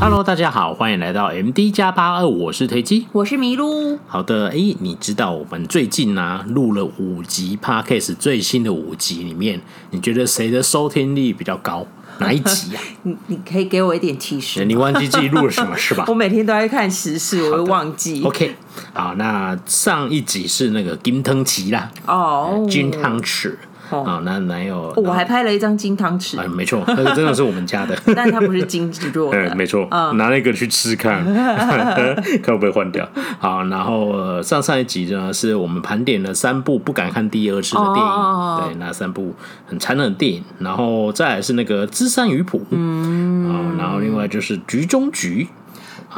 [0.00, 3.98] Hello，大家好，欢迎来到 MD 加八二，我是推机，我是麋鹿。
[4.06, 9.60] 好的，哎，你知道我们最近呢、啊、录了五集 Podcast，最新的五集里面，
[9.90, 11.84] 你觉得谁的收听率比较高？
[12.20, 12.86] 哪一集呀、啊？
[13.02, 14.64] 你你可以给我一点提示？
[14.64, 16.04] 你忘记自己录了什么是吧？
[16.08, 18.22] 我每天都在看时事，我会忘记。
[18.22, 18.54] OK，
[18.92, 23.56] 好，那上一集是那个金汤匙啦，哦，金汤匙。
[23.90, 33.08] 哦，那男友，我还拍了一张金汤匙，哎，没错，那个真的是我们家的， 但它不是金制作的，没错，拿那个去吃看， 看会不会换掉。
[33.38, 39.34] 好，然后上上一集呢，是我们盘点了三部不敢看第二次的电影，对，那三部
[39.66, 45.48] 很残忍的电影，然后再来是那个《芝山鱼谱》，嗯，然后另外就是《局中局》，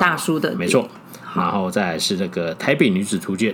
[0.00, 0.88] 大叔的，没错，
[1.36, 3.52] 然后再来是那个《台北女子图鉴》，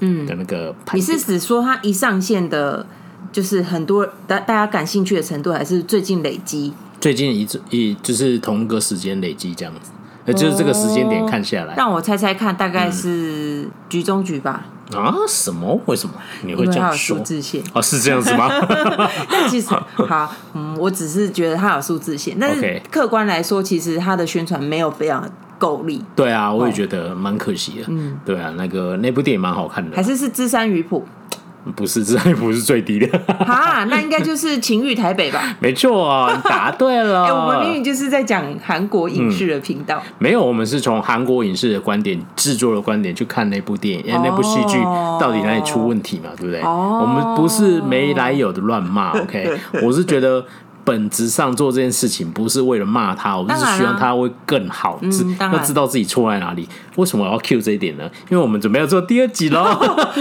[0.00, 2.86] 嗯，的那个，你是指说它一上线的？
[3.32, 6.72] 就是很多大大家感兴趣的程度，还是最近累积？
[7.00, 9.90] 最近一一就是同一个时间累积这样子，
[10.24, 14.64] 呃，就是这个时间点看下来，让我猜猜看，大概是局中局吧？
[14.96, 15.14] 啊？
[15.28, 15.78] 什么？
[15.86, 17.18] 为什么你会这样说？
[17.18, 18.48] 数字线哦，是这样子吗？
[19.30, 26.02] 但其实好，嗯，我只是觉得它有数字线，但是客观来说，其实它的宣传没有非常够力。
[26.16, 27.84] 对啊，我也觉得蛮可惜的。
[27.88, 31.06] 嗯，对啊，那个那部电影蛮好看的，还是是芝山鱼谱。
[31.76, 33.18] 不是，这还不是最低的。
[33.44, 35.54] 哈，那应该就是情欲台北吧？
[35.60, 37.24] 没错啊，你答对了。
[37.26, 40.12] 哎、欸，我们明明就是在讲韩国影视的频道、嗯。
[40.18, 44.78] 没有，我们是从韩国影视的观点、制作的观点去看那部电影、哦、那部戏剧
[45.20, 46.30] 到底哪里出问题嘛？
[46.38, 46.62] 对不对？
[46.62, 49.10] 哦、我们不是没来由的乱骂。
[49.20, 50.44] OK， 我是觉得。
[50.88, 56.66] 本质上做这件事情不是为了骂他，我们是希望他会更好，知要知道自己错在哪里。
[56.96, 58.10] 为什么我要 cue 这一点呢？
[58.30, 59.60] 因为我们准备要做第二集喽。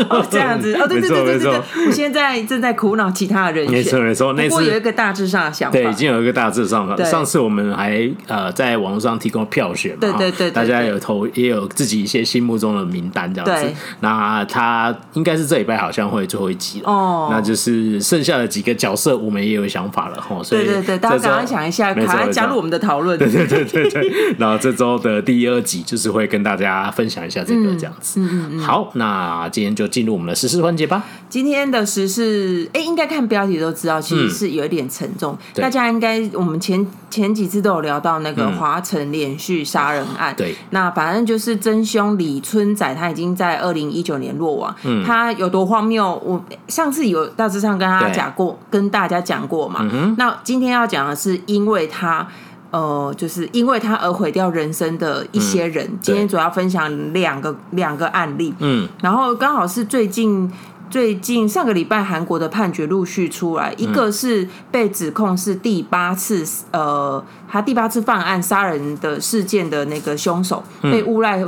[0.10, 3.76] 哦，这样子哦，对对对对对，我现在正在苦恼其他的人选。
[3.76, 7.06] 没错没错，那次有一个大致上的想法，对，已经有一个大致上的。
[7.06, 13.74] 上次我们还呃在网络上提供票选嘛，对对对，大家有投也有自己一些心目中的名单这样子。
[14.02, 20.57] 那他应该是这礼拜好像会最后一集了哦，那就是剩下的几个角色我们也有想法了哈，所以。
[20.64, 23.18] 对对对，大家刚刚想一下，赶快加入我们的讨论。
[23.18, 28.20] 对对对对对， 然后这周的第二集就是会跟大家分享一下这个这样子。
[28.20, 28.60] 嗯嗯嗯。
[28.60, 31.04] 好，那今天就进入我们的时事环节吧。
[31.30, 35.38] 今天的时事，哎，应该看标题都知道，其实是有一点沉重。
[35.56, 40.34] 大家应该，我们前前几次都有聊到那个华晨连续杀人案。
[40.38, 40.56] 对。
[40.70, 44.74] 那反正就是真凶李春仔，他已经在二零一九年落网。
[44.84, 45.04] 嗯。
[45.04, 46.22] 他有多荒谬？
[46.26, 49.88] 我上次有大致上跟他讲过，跟大家讲过嘛。
[49.92, 50.16] 嗯。
[50.18, 52.26] 那今天要讲的是，因为他，
[52.72, 55.86] 呃，就是因为他而毁掉人生的一些人。
[55.86, 60.50] 嗯、今天主要分享两个两个案例，嗯，然后刚好是最近
[60.90, 71.44] 最近上个礼拜韩国的判决陆续出来，嗯、一个是被指控是第八次，呃，他第八次犯案杀人的事件的那个凶手，嗯、被诬赖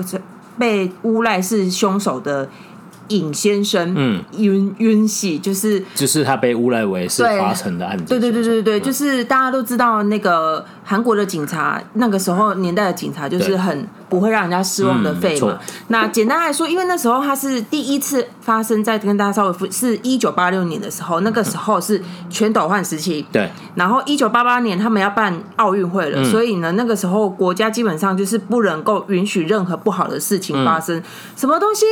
[0.57, 2.49] 被诬赖是凶手的。
[3.09, 15.59] 尹先生，嗯，윤윤喜就是就是他被诬赖为是华城的案子，对对对对对，就是大家都知道那个韩国的警察，那个时候年代的警察就是很不会让人家失望的废嘛。
[15.90, 23.50] 那简单来说，因为那时候他是第一次发生在跟大家稍微是一九八六年的时候，那个时候是全斗焕时期，对。
[23.76, 31.02] 然后一九八八年他们要办奥运会了，所以呢，那个时候国家基本上就是不能够允许任何不好的事情发生，
[31.36, 31.86] 什么东西。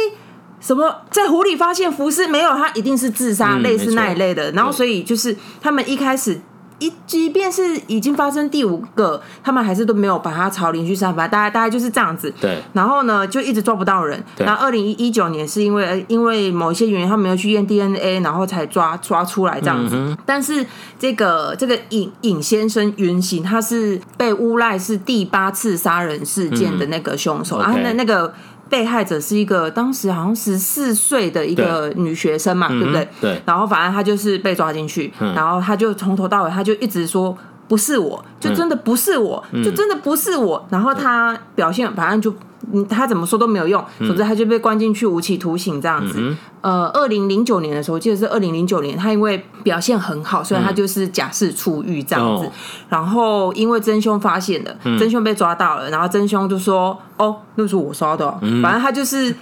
[0.60, 2.50] 什么在湖里发现浮尸没有？
[2.56, 4.52] 他一定是自杀，类似那一类的。
[4.52, 6.40] 然后所以就是他们一开始
[6.80, 12.34] 一即便是已经发生第五个，他们还是都没有把他朝连续杀法，大概大概就是这样子。
[12.42, 12.62] 对。
[12.74, 14.24] 然后呢，就一直抓不到人。
[14.38, 20.18] 然后二零一九年是因为因为某一些原因，他们有去验 DNA，然后才抓抓出来这样子。
[20.26, 20.66] 但是
[21.00, 28.34] 这个这个尹尹先生原型，他是被诬赖是第八次杀人事件的那个凶手，然后那那个。
[28.70, 33.10] 被害者是一个当时好像十四岁的一个女学生嘛，对，对不对？
[33.22, 33.42] 对。
[33.46, 37.38] 然后反正她就是被抓进去，嗯、然后她就从头到尾她就一直说
[37.68, 40.66] 不是我，就真的不是我，嗯、就真的不是我。
[40.70, 42.34] 然后他表现反正就。
[42.74, 46.16] 嗯，他怎么说都没有用，总之他就被关进去无期徒刑这样子。
[46.18, 52.46] 嗯、呃，二零零九年的时候，我记得是二零零九年，他因为表现很好，所以他就是假释出狱这样子。
[52.46, 52.52] 嗯、
[52.90, 58.38] 然后因为真凶发现了，嗯、真凶被抓到了，然后真凶就说：“哦，那是我杀的。
[58.42, 59.34] 嗯”反正他就是。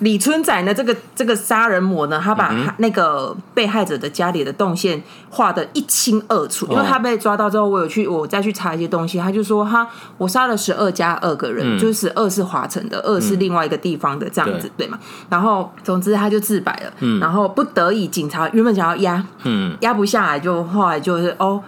[0.00, 0.74] 李春仔呢？
[0.74, 2.20] 这个这个杀人魔呢？
[2.22, 6.66] 他把那个被害者的家里的动线画的一清二楚。
[6.70, 9.86] 因为他被抓到之后，我有去我再去查一些东西，他就说他
[10.18, 14.98] 我杀了十二加二个人，就是二是华城的，二是另外一个地方的这样子，对嘛？
[15.28, 17.18] 然后总之他就自白了。
[17.20, 19.24] 然后不得已，警察原本想要压，
[19.80, 21.62] 压不下来，就后来就是哦，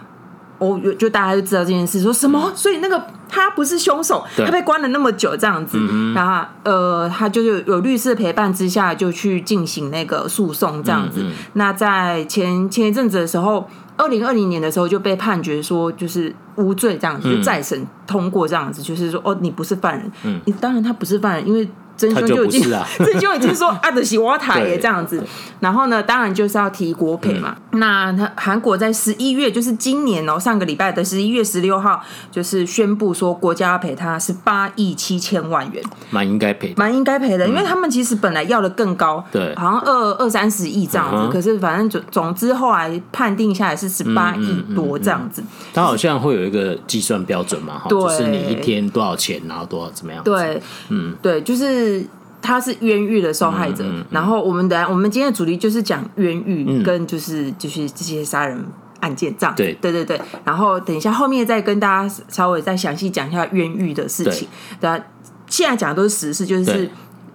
[0.59, 2.51] 哦，就大家就知道这件事，说什么？
[2.55, 3.01] 所以那个。
[3.35, 11.23] 他不是凶手，他被关了那么久这样子，嗯、然后呃，他就是有律师陪伴之下就去进行那个诉讼这样子。
[11.23, 13.67] 嗯嗯、那在前前一阵子的时候，
[13.97, 20.11] 二零二零年的时候就被判决说就是无罪这样子，嗯、就再审通过这样子，就是说哦，你不是犯人。
[20.25, 21.67] 嗯，你当然他不是犯人，因为。
[22.03, 22.61] 真凶就已经，
[22.99, 25.23] 真凶就已经说啊，的是我台耶这样子，
[25.61, 27.55] 然后呢，当然就是要提国赔嘛。
[27.71, 45.41] 嗯、那他韩国在十一月，就是今年哦、喔，上个礼拜的十一月十六号，就是宣布说国家要赔他是八亿七千万元，蛮应该赔，蛮应该赔的，因为他们其实本来要的更高，对，好像二二三十亿这样子，嗯、可是反正总总之后来判定下来是十八亿多这样子。
[45.73, 50.23] 他好像会有一个计算标准嘛，哈，就是你一天多少钱，然后多少怎么样？
[50.23, 51.92] 对，嗯，对，就是。
[51.99, 52.05] 是，
[52.41, 53.85] 他是冤狱的受害者。
[53.85, 58.65] 嗯嗯、然后我们的我们今天的主题就是讲冤狱跟就是、嗯、就是这些杀人
[58.99, 59.55] 案件这样。
[59.55, 60.19] 对对对对。
[60.43, 64.47] 然后等一下后面再跟大家稍微再详细讲一下冤狱的事情。
[64.81, 65.01] 对，
[65.47, 66.89] 现在讲的都是实事，就是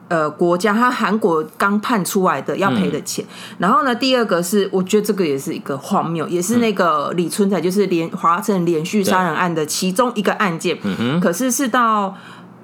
[0.08, 3.24] 呃国家他韩国刚判出来的要赔的钱。
[3.24, 10.76] 嗯、然后呢，第二个是我觉得这个也是一个荒谬，也是那个李春才就是连华城连续杀人案的其中一个案件。
[11.18, 12.14] 可是是到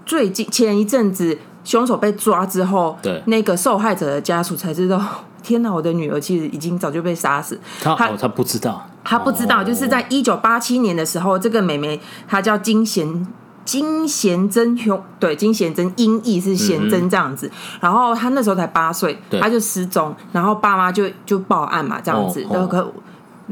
[0.04, 1.38] 最近前一阵子。
[1.64, 5.00] 凶手被抓之后，对那个受害者的家属才知道，
[5.42, 5.72] 天哪！
[5.72, 7.58] 我的女儿其实已经早就被杀死。
[7.82, 13.26] 他他、哦、他不知道，他不知道，哦、就是在一九八七年的时候，这个妹妹她叫金贤
[13.64, 17.46] 金贤珍兄，对金贤珍音译是贤珍这样子。
[17.46, 22.92] 嗯、然后她那时候才八岁，她就失踪，然后爸妈就就报案嘛，这样子，都可、哦。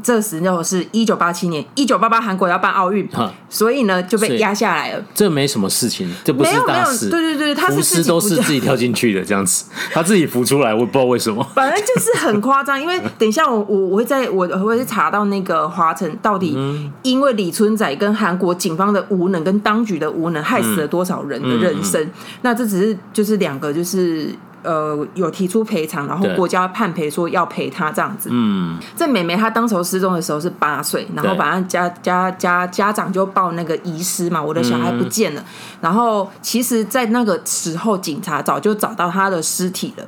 [0.03, 3.09] 这时候是一九八七年，一九八八韩国要办奥运，
[3.49, 5.05] 所以呢就被压下来了。
[5.15, 7.11] 这没什么事情，这不是大事。
[7.11, 11.43] 对对对，他是自己都是自己跳进去的这样子， 他自己浮出来，我也不知道为什么。
[11.55, 16.57] 反正就是很夸张，因为等一下我我我会在我我会查到那个华晨到底
[17.03, 22.11] 因为李春仔跟韩国警方的无能跟当局的无能害死了多少人的人生。
[22.43, 24.35] 那这只是就是两个就是。
[24.63, 28.29] 呃，有提出赔偿，然后国家判赔说要赔他这样子。
[28.33, 35.41] 嗯，这妹妹她当时候失踪的时候是八岁，然后把她家家家家长就报那个遗失嘛，我的小孩不见了。
[35.41, 35.45] 嗯、
[35.81, 40.05] 然后其实，在那个时候，警察早就找到她的尸体了，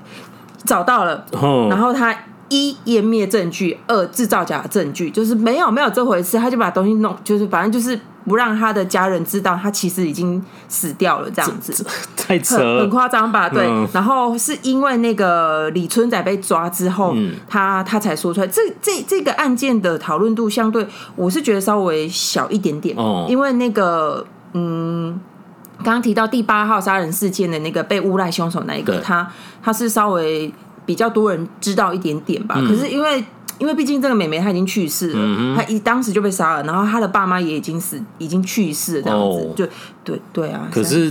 [0.65, 1.25] 找到了。
[1.33, 2.15] 哦、然后他
[2.49, 7.99] 一湮灭证据，二制造假证据，就是没有没有这回事，他就把东西弄，就是反正就是。
[8.27, 11.85] 不让他的家人知道，他其实已经死掉了，这样子
[12.17, 13.51] 太扯，很夸张吧？
[13.51, 13.67] 对。
[13.67, 18.47] 嗯、然后是因为那个李春仔被抓之后，嗯、他他才说出来。
[18.47, 22.97] 这这这个案件的讨论度相对，我是觉得稍微小一点点。
[22.97, 23.27] 哦。
[23.29, 25.21] 因为那个嗯，
[25.83, 29.31] 刚刚提到第八号杀人事件的那个被诬赖凶手那一个，他
[29.63, 30.51] 他是稍微
[30.87, 32.57] 比较多人知道一点点吧。
[32.59, 33.25] 嗯、可是因为。
[33.61, 39.67] 因为毕竟这个妹妹她已经去世了，她一当时就被杀了，然后她的爸妈也已经死，已经去世了，这样子，就
[40.03, 40.69] 对对啊。
[40.73, 41.11] 可是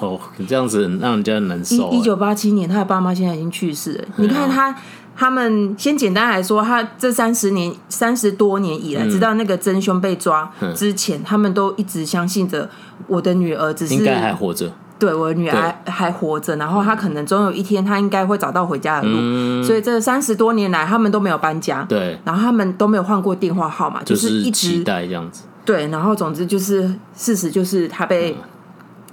[0.00, 1.90] 哦，这样子让人家难受。
[1.92, 4.04] 一九八七年，她的爸妈现在已经去世了。
[4.16, 4.74] 你看他，
[5.14, 12.70] 他们先简单来说，他这三十年、三十多年以来，直到那个真凶被抓之前，他们都一直相信着
[13.06, 14.72] 我的女儿只是应该还活着。
[15.02, 19.16] 对，我的女儿还活着，然后她可能总有一天，她应该会找到回家的路。
[19.18, 25.42] 嗯、所以这三十多年来，他们都没有搬家，对，然后他们都没有换过电话号码，就是一直期待这样子。
[25.64, 28.36] 对，然后总之就是事实就是他被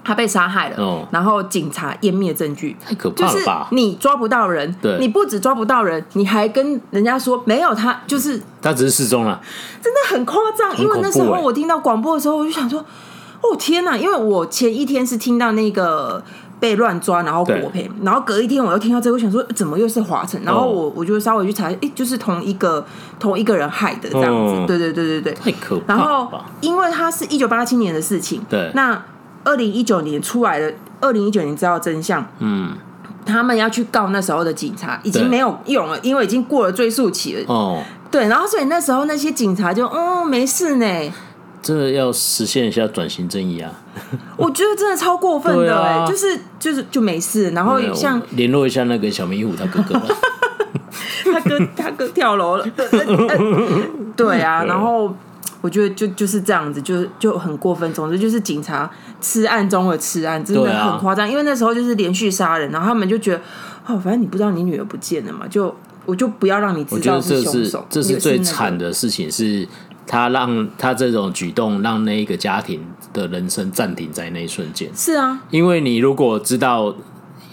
[0.03, 3.67] 他、嗯、被杀害了，哦、然后警察湮灭证据，太可怕了吧？
[3.71, 9.41] 你抓不到人，对，你不止抓不到人，你还跟人家说没有他，就是他只是失踪了，
[9.81, 10.77] 真的很夸张。
[10.77, 12.85] 因为那时候我听到广播的时候，我就想说。
[13.41, 13.97] 哦天呐！
[13.97, 16.21] 因为我前一天是听到那个
[16.59, 20.41] 被乱抓，然后国赔，然后隔一天我又听到这个，我想说怎么又是华晨？
[20.43, 22.85] 然后我我就稍微去查，哎，就是同一个
[23.17, 24.53] 同一个人害的这样子。
[24.55, 25.95] 哦、对对对对对，太可怕。
[25.95, 26.29] 然后
[26.59, 29.01] 因为他是一九八七年的事情，对，那
[29.45, 32.73] 二零一九年出来的，二零一九年知道真相，嗯，
[33.25, 37.43] 他们要去告那时候的警察，已经没有用了，因为已经过了追诉期了。
[37.47, 37.81] 哦，
[38.11, 40.85] 对，然后所以那时候那些警察就嗯没事呢。
[41.61, 43.69] 这要实现一下转型正义啊！
[44.37, 49.99] 我觉得真的超过分的哎、欸啊，就是就是就没事，然后像联络一下那个小迷糊他哥哥，
[51.33, 52.65] 他哥他哥跳楼了，
[54.15, 55.13] 对啊，然后
[55.59, 57.93] 我觉得就就是这样子，就就很过分。
[57.93, 58.89] 总之就是警察
[59.19, 61.27] 吃案中的吃案，真的很夸张。
[61.27, 63.41] 啊、因为那时候就是连续杀人，然后他们就觉得
[63.85, 65.75] 哦，反正你不知道你女儿不见了嘛，就
[66.05, 67.85] 我就不要让你知道是凶手。
[67.89, 69.67] 这是最惨的事情是。
[70.11, 74.89] 他让他这种举动让那一个家庭的人生暂停在那一瞬间。
[74.95, 76.95] 是啊，因为你如果知道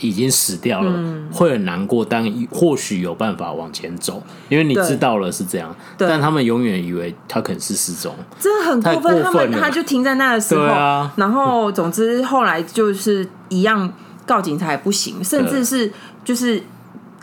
[0.00, 9.22] 已经死掉了，嗯、会很难过，但或许有办法往前走，因为你知道了是这样，但他们永远以为他可能是失踪，真的很过分。
[9.22, 13.92] 他们他就停在那的时候，啊、然后总之后来就是一样
[14.24, 15.92] 告警察也不行，甚至是
[16.24, 16.62] 就是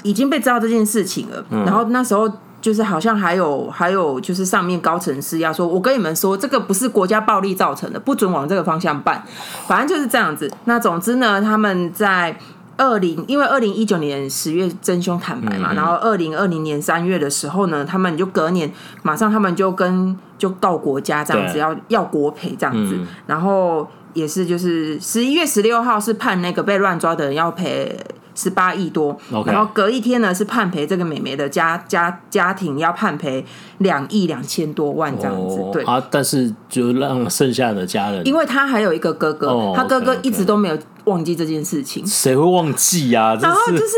[0.03, 2.31] 已经被知道这件事情了，嗯、然后那时候。
[2.63, 9.21] 就是好像还有还有就是上面高层施压说，我跟你们说，这个不是国家暴力造成的，不准往这个方向办。
[9.67, 10.49] 反正就是这样子。
[10.63, 12.39] 那总之呢，他们在
[12.77, 22.95] 二零，因为二零一九年十月真凶坦白嘛，嗯嗯然后二零二零年三月的时候呢，他们就隔年马上他们就跟就告国家这样子，要要国赔这样子。
[22.97, 27.99] 嗯、然后也是就是十一月十六号是判那个被乱抓的人要赔。
[28.35, 29.51] 十八亿多，Okay.
[29.51, 33.45] 然后隔一天呢是判赔这个美眉的家家家庭要判赔
[33.77, 35.83] 两亿两千多万这样子，oh, 对。
[35.83, 43.39] 啊，但是就让剩下的家人，因为他还有一个哥哥，oh, okay, 他哥哥一直都没有忘记这件事情，谁会忘记呀、啊？
[43.41, 43.95] 然后就是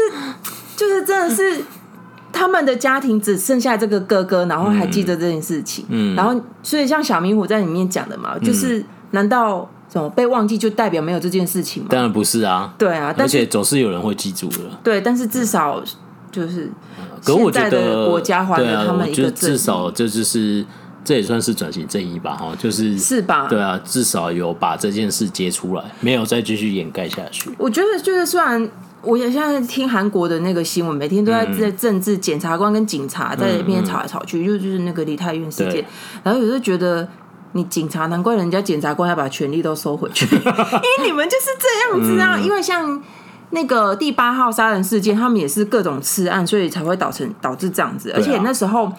[0.76, 1.64] 就是真的是
[2.34, 9.70] 他们的家庭只剩下这个哥哥，然后还记得这件事情，嗯，然后所以像小明虎在里面讲的嘛，就是难道？
[10.14, 11.90] 被忘记就代表没有这件事情吗？
[11.90, 12.74] 当然不是啊。
[12.78, 14.58] 对啊，而且总是有人会记住的。
[14.84, 15.82] 对，但是至少
[16.30, 16.70] 就是，
[17.24, 20.66] 可我觉得国家还了他们一个，至少这就是
[21.06, 22.36] 这也算是转型正义吧？
[22.36, 23.48] 哈，就是是吧？
[23.48, 27.50] 对啊，至少有把这件事揭出来，没有再继续掩盖下去。
[27.58, 28.70] 我觉得就是，虽然
[29.02, 35.86] 我也现在听韩国的那个新闻，每天都在在政治检察官跟警察在那边吵来吵去，就就是那个李泰院事件，
[36.22, 37.08] 然后有时候觉得。
[37.56, 42.38] 你警察，难怪人家检察官要把权力都收回去， 因为你们就是这样子啊！
[42.38, 43.02] 因为像
[43.52, 48.12] 那个第八号杀人事件，他们也是各种刺案，所以才会导成导致这样子。
[48.14, 48.92] 而且那时候，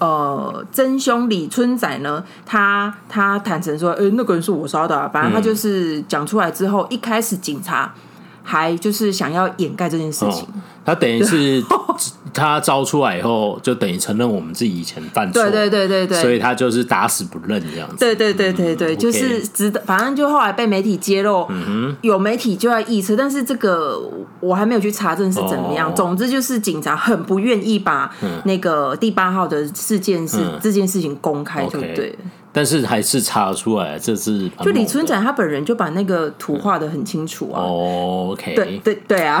[0.00, 7.94] 呃，真凶李春仔呢，他他坦诚说，欸，那个人是我烧的啊，反正他就是讲出来之后，一开始警察。
[8.42, 11.62] 还就是想要掩盖这件事情，哦、他等于是
[12.32, 24.00] 他招出来以后，就等于承认我们自己以前犯错，对对对对对，所以他就是打死不认这样子，对对对对对，嗯、就是值得，反正就后来被媒体揭露，嗯、有媒体就在臆测，但是这个
[24.38, 25.90] 我还没有去查证是怎么样。
[25.90, 28.10] 哦、总之就是警察很不愿意把
[28.44, 32.16] 那个第八号的事件是、嗯、这件事情公开，对不对？
[32.52, 37.62] 但是还是查出来，这是就李村长他本人就把那个图画的很清楚啊。
[37.62, 39.40] 哦，OK，对对对啊，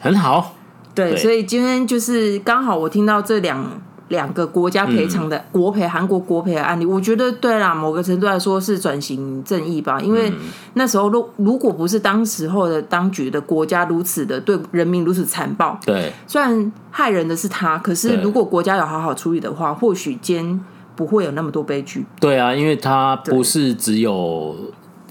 [0.00, 0.56] 很好。
[0.92, 3.64] 对，对所以今天就是刚好我听到这两
[4.08, 10.00] 两个国家赔偿的、嗯、国赔，韩国国赔的案例，我觉得对啦，某个程度来说是转型正义吧。
[10.00, 10.30] 因为
[10.74, 20.60] 那时候如如果不是当时候的当局的国家如此的对人民如此残暴，对，虽然害人的是他，可是如果国家有好好处理的话，或许间。
[21.02, 22.04] 不会有那么多悲剧。
[22.20, 24.56] 对啊，因为他不是只有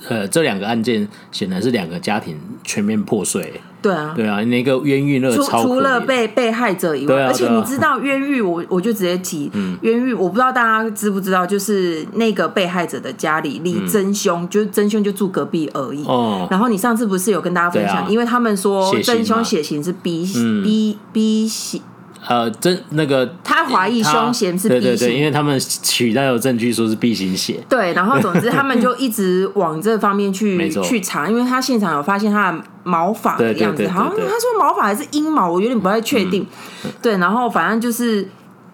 [0.08, 3.60] 呃这两个案件，显然是两个家庭全面破碎。
[3.82, 16.06] 对啊，对啊，那个冤狱那个超除了被被害者以外，啊啊、而且你知道冤狱，我我就直接提、嗯、冤狱，我不知道大家知不知道，就是那个被害者的家里离真凶，嗯、就是真凶就住隔壁而已。
[16.06, 16.48] 哦。
[16.52, 21.82] 然后你上次不是有跟大家分享，啊、因为他们说真凶血型是 B、嗯、B B 型。
[22.28, 27.64] 呃，真那个他怀疑凶嫌是 B 型，对对对，因为他们取到有证据说是 B 型血。
[27.68, 36.46] 对，然后总之他们就一直往这方面去 去查，因为他现场有发现他的毛发的样子，好像他说毛发还是阴毛，我有点不太确定。
[36.86, 38.28] 嗯、对，然后反正就是。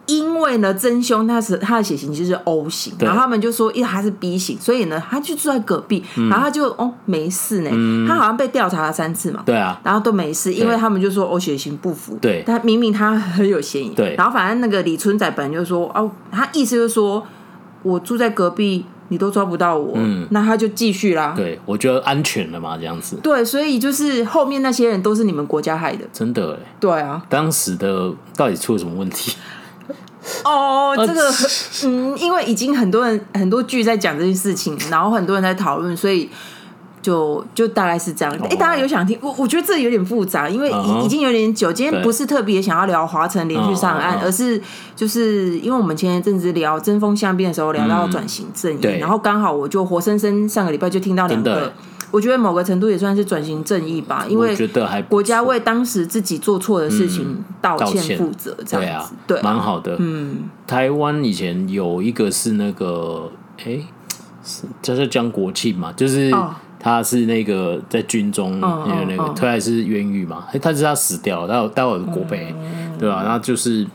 [0.08, 17.26] 因为呢，真凶他是他的血型就是 O 型，然后他们就说，因为他是 B 型，所以呢，他就住在隔壁，嗯、然后他就哦没事呢，嗯、他好像被调查了三次嘛，对啊，然后都没事，因为他们就说 O 血型不符，对，但明明他很有嫌疑，对，然后反正那个李春仔本人就说哦，他意思就是说
[17.84, 29.36] 我住在隔壁，你都抓不到我，嗯，那他就继续啦，对，我觉得安全了嘛，这样子，对，所以就是后面那些人都是你们国家害的，真的哎，对啊，当时的到底出了什么问题？
[30.44, 31.32] 哦，这个
[31.86, 36.30] 嗯，因为已经很多人很多剧在讲这件事情，然后很多人在讨论，所以
[37.02, 38.34] 就就大概是这样。
[38.36, 39.18] 哎、哦，大家有想听？
[39.22, 41.72] 我我觉得这有点复杂，因为已已经有点久。
[41.72, 44.62] 今天不是特别想要聊华晨连续杀人案，对而是
[44.96, 51.72] 就是因为我们前一阵子聊针锋相对的时候聊到转型正义，嗯、然后刚好我就活生生上个礼拜就听到两个。
[52.10, 54.56] 我觉得某个程度也算是转型正义吧，因为
[55.10, 59.98] 国家为当时自己做错的事情道歉负责，这样子，对，蛮好的。
[60.00, 63.30] 嗯，台湾以前有一个是那个，
[63.66, 63.80] 哎，
[64.44, 66.32] 是就是江国庆嘛，就是
[66.80, 72.56] 他是那个在军中，那个那个他还是冤狱嘛，哎，他是他死掉了，待会待会国赔，
[72.98, 73.22] 对吧？
[73.24, 73.86] 然后就是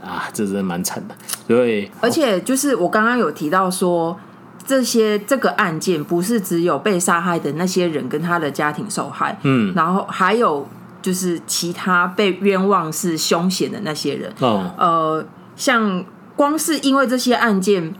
[0.00, 1.14] 啊，这真的蛮惨的，
[1.48, 1.90] 对。
[2.00, 4.16] 而且就是我刚刚有提到说。
[4.68, 10.68] 这些这个案件不是只有被杀害的那些人跟他的家庭受害，嗯，然后还有
[11.00, 14.30] 就是其他被冤枉是凶险的那些人。
[14.40, 15.24] 哦，呃，
[15.56, 16.04] 像
[16.36, 17.94] 光是因为这些案件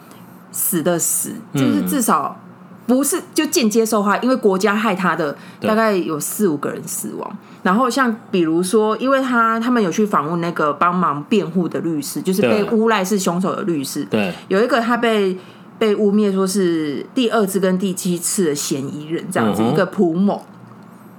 [0.52, 2.38] 死的死，就是至少
[2.86, 7.38] 不是就间接受害，因为国家害他的大概有四五个人死亡。
[7.62, 14.04] 然后像比如说，因为他他们有去访问那个帮忙辩护的律师，就是被诬赖是凶手的律师。
[14.04, 15.36] 对，有一个他被
[15.78, 20.44] 被污蔑说是第二次跟第七次的嫌疑人，这样子、嗯、一个蒲某。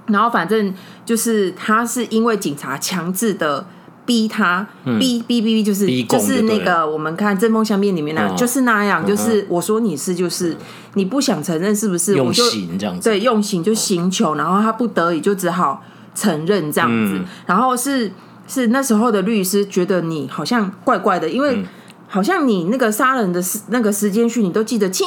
[0.06, 0.74] 然后反正
[1.04, 3.66] 就是他是因为警察强制的
[4.04, 10.56] 逼他，嗯、逼逼逼逼，就是就，就是那个我们看《针锋相对》里面那就是那样，就是我说你是就是、嗯、
[10.94, 12.14] 你不想承认是不是？
[12.16, 15.82] 用刑这样子，对，用刑就刑求，然后他不得已就只好。
[16.12, 18.10] 承认这样子，嗯、然后是
[18.48, 21.64] 是那时候的律师觉得你好像怪怪的，因为
[22.12, 25.06] 好像你那个杀人的时那个时间序你都记得清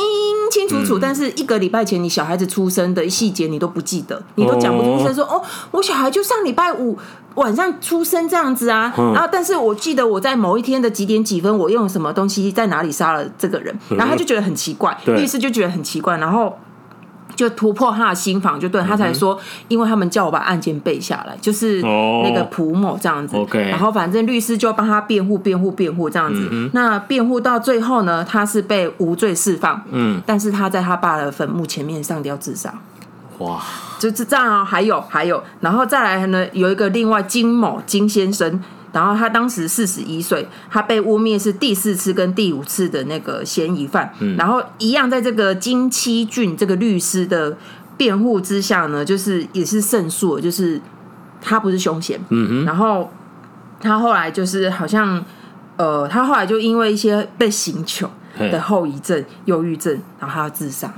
[0.49, 6.97] 清楚楚，嗯，但是一个礼拜前你小孩子出生的细节你都不记得，你都讲不出声说哦，我小孩就上礼拜五
[7.35, 16.57] 晚上出生这样子啊，嗯，然后但是我记得我在某一天的几点几分我用什么东西在哪里杀了这个人，然后他就觉得很奇怪，嗯、律师就觉得很奇怪，然后。
[17.35, 23.35] 就突破他的心防，就对他才说，因为他们叫我把案件背下来，就是那个蒲某这样子。
[23.35, 26.69] OK，然后反正律师就帮他辩护、辩护、辩护这样子。
[26.73, 29.81] 那辩护到最后呢，他是被无罪释放。
[29.91, 32.73] 嗯，但是他在他爸的坟墓前面上吊自杀。
[33.39, 33.59] 哇，
[33.99, 34.63] 就是这样哦。
[34.63, 38.61] 还有还有，然后再来呢，有一个另外金某金先生。
[38.93, 44.13] 然后他当时四十一岁，他被污蔑是第四次跟第五次的那个嫌疑犯。
[44.19, 47.57] 嗯、然后一样在这个金七俊这个律师的
[47.97, 50.79] 辩护之下呢，就是也是胜诉，就是
[51.41, 52.19] 他不是凶嫌。
[52.29, 52.65] 嗯哼。
[52.65, 53.11] 然后
[53.81, 55.25] 他后来就是好像
[55.75, 58.07] 呃，他后来就因为一些被刑求
[58.37, 60.93] 的后遗症、忧郁症，然后他要自杀。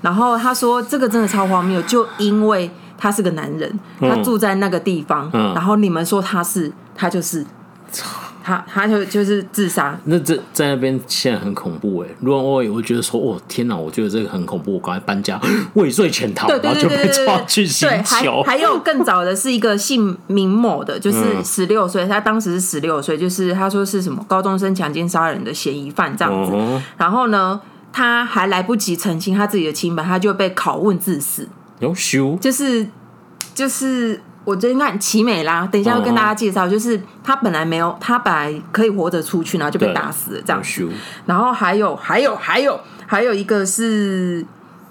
[0.00, 2.70] 然后他说这个真的超荒谬，就因为
[3.04, 6.72] 他是个男人，他住在那个地方，嗯、然后你们说他是。
[6.96, 7.44] 他就是
[8.44, 9.98] 他，他就就是自杀。
[10.04, 12.08] 那这在那边现在很恐怖哎。
[12.20, 15.40] 如果我我觉得说，哦天哪，我觉得这个很恐怖，我赶快搬家，
[15.74, 18.40] 畏罪潜逃，然后就被抓去刑求。
[18.46, 26.82] 还有更早的是一个姓明某的，就是十六岁，他当时是十六岁，就是他说是什么高中生强奸杀人的嫌疑犯这样子。
[26.96, 27.60] 然后呢，
[27.92, 31.48] 他还来不及澄清他自己的清白，他就被拷问致死。
[31.80, 32.86] 有羞，就是
[33.54, 34.20] 就是。
[34.46, 40.62] 我最近看奇美拉，等一下要跟大家介绍，就是他本来没有，他本来可以活着出去，然后就被打死了这样。
[41.24, 44.44] 然后还有还有还有还有一个是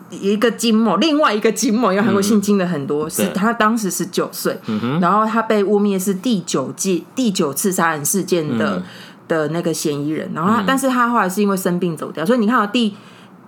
[0.09, 4.59] 一个金某，另外一个金某，因为韩国姓金的很多，是他当时十九岁，
[4.99, 8.81] 然后他被污蔑是第九届第九次杀人事件的
[9.27, 12.95] 的那个嫌疑人，然后他但是他后来是因为生病走掉，所以你看到第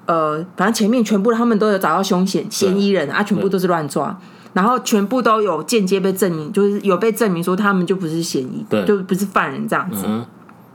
[0.05, 4.17] 呃，反正前面全部他们都有找到凶嫌嫌疑人啊，全部都是乱抓。
[4.53, 10.05] 然后全部都有间接被证明，就是有被证明说他们就不是嫌疑，就不是犯人这样子。
[10.07, 10.25] 嗯、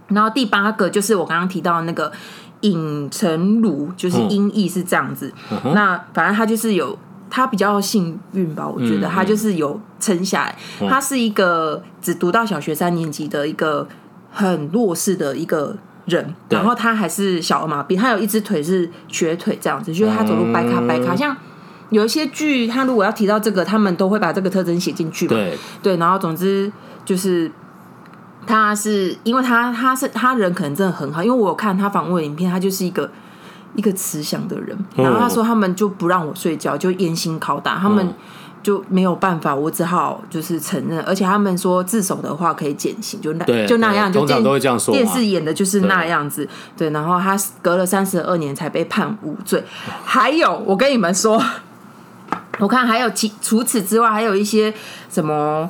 [0.08, 2.12] 然后第八个就是我刚刚提到的那个
[2.60, 5.32] 尹成儒，就是音译是这样子。
[5.50, 6.98] 嗯、那反正他就是有
[7.30, 10.58] 他比较幸运吧，我觉得他就是有撑下来。
[10.82, 13.88] 嗯、他是一个只读到小学三年级的一个
[14.30, 15.74] 很弱势的一个
[16.10, 21.34] 人，然后他还是小儿麻痹，他有一只腿是瘸腿这样子，就是他走路掰卡掰卡像。
[21.90, 25.34] 有一些剧，他如果要提到这个，他们都会把这个特征写进去嘛。
[25.34, 26.70] 对对，然后总之
[27.04, 27.50] 就是，
[28.46, 33.10] 他是因为他他是他人可能真的很好，因为我有看他访问影片，他就是一个
[33.74, 34.78] 一个慈祥的人。
[34.94, 38.14] 然后他说他们就不让我睡觉，就严刑拷打，他们
[38.62, 41.00] 就没有办法，我只好就是承认。
[41.00, 44.42] 而且他们说自首的话可以减刑，就那就那样，就电
[44.92, 46.48] 电视演的就是那样子。
[46.76, 49.64] 对，然后他隔了三十二年才被判无罪。
[50.04, 51.42] 还有，我跟你们说。
[52.58, 54.72] 我看还有其除此之外，还有一些
[55.08, 55.68] 什么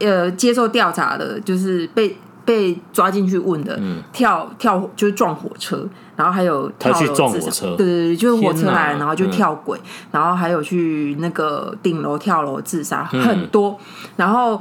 [0.00, 13.78] 呃接受调查的，就是被被抓进去问的，嗯、跳跳就是撞火车，然后还有他去撞火车，对对对，就是火车来了，然后就跳轨，嗯，然后还有去那个顶楼跳楼自杀，嗯，很多。
[14.16, 14.60] 然后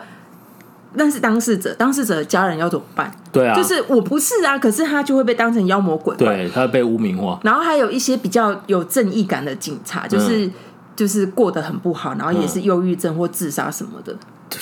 [0.93, 3.12] 那是当事者，当事者的家人要怎么办？
[3.32, 7.39] 对啊，就是我不是啊，可是他就会被当成妖魔鬼怪，对他被污名化。
[7.43, 10.46] 然后还有一些比较有正义感的警察，就是。
[10.46, 10.54] 嗯。
[10.96, 14.15] 就是过得很不好，然后也是忧郁症或自杀什么的，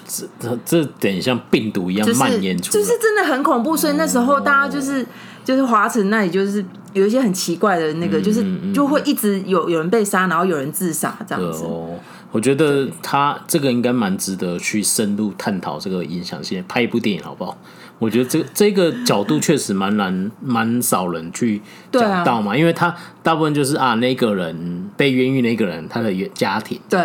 [0.07, 3.75] 这这这点像病毒一样蔓延出来，就是真的很恐怖。
[3.75, 5.05] 所以那时候大家就是
[5.43, 11.63] 就是华城那里就是有一些很奇怪的那个，就是就会一直有有人被杀，然后有人自杀这样子。
[11.63, 11.99] 哦，
[12.31, 17.57] 我觉得他这个应该蛮值得去深入探讨这个影响性，拍一部电影好不好？
[18.01, 21.61] 我觉得这这个角度确实蛮难，蛮少人去
[21.91, 26.99] 讲到嘛，啊、因为他大部分就是啊，那个人被冤狱那个人他的家庭对，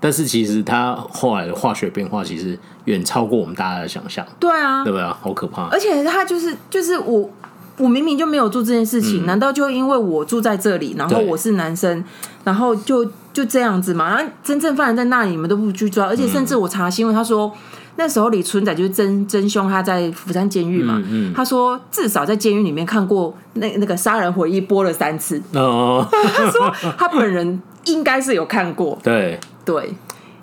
[0.00, 4.26] 但是其实他后来的化学变化其实远超过我们大家的想象。
[4.40, 5.06] 对啊，对不对？
[5.06, 5.68] 好可怕！
[5.68, 7.30] 而且他就是就是我。
[7.78, 12.04] 我明明就没有做这件事情，嗯、难道就因为我住在这里，然后我是男生，
[12.44, 13.02] 然后就
[13.32, 14.10] 就这样子嘛？
[14.10, 17.50] 然后真正犯人在那里，你们都不去抓，而且甚至我查新闻，他说
[17.96, 29.38] 那时候李存仔就是真真凶，他在釜山监狱嘛，嗯嗯、他说至少在监狱里面看过那那个杀人回忆播了三次，哦、他说他本人应该是有看过， 对。
[29.64, 29.90] 对。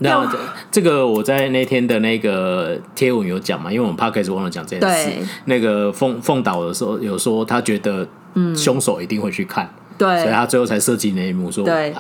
[0.02, 0.32] 对那
[0.72, 5.28] 这个我在那天的那个贴文有讲嘛，因为我们 Podcast 忘了讲这件事。
[5.44, 8.08] 那个凤凤岛的时候有说，他觉得
[8.56, 11.66] 凶手一定会去看，对，所以他最后才设计那一幕说。
[11.66, 11.94] 对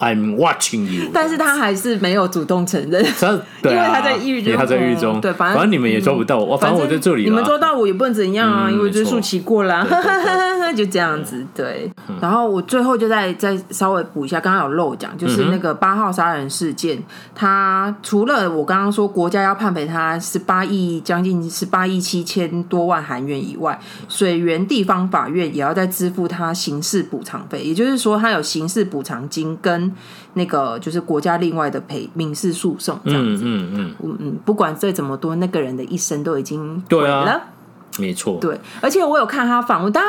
[0.00, 3.04] I'm watching you，但是他还是没有主动承认，
[3.62, 9.86] 因为他在狱中，他在狱中，对，反正反正你们也抓不到我，反正我在这里，你们抓到我也不能怎样啊，因为追溯期过了，
[10.74, 11.92] 就这样子，对。
[12.18, 16.98] 然后我最后就再再稍微补一下，刚刚有漏讲，就是那个八号杀人事件，
[17.34, 29.89] 他除了我刚刚说国家要判赔他十八亿将近十八亿七千多万韩元以外，水源地方法院也要再支付他刑事补偿费，也就是说他有刑事补偿金跟。
[30.34, 33.94] 那个就是国家另外的赔民事诉讼这样子，嗯嗯。
[34.02, 37.40] 嗯嗯，不管再怎么多，那个人的一生都已经毁了，
[37.98, 40.02] 没错，对，而且我有看他访问，他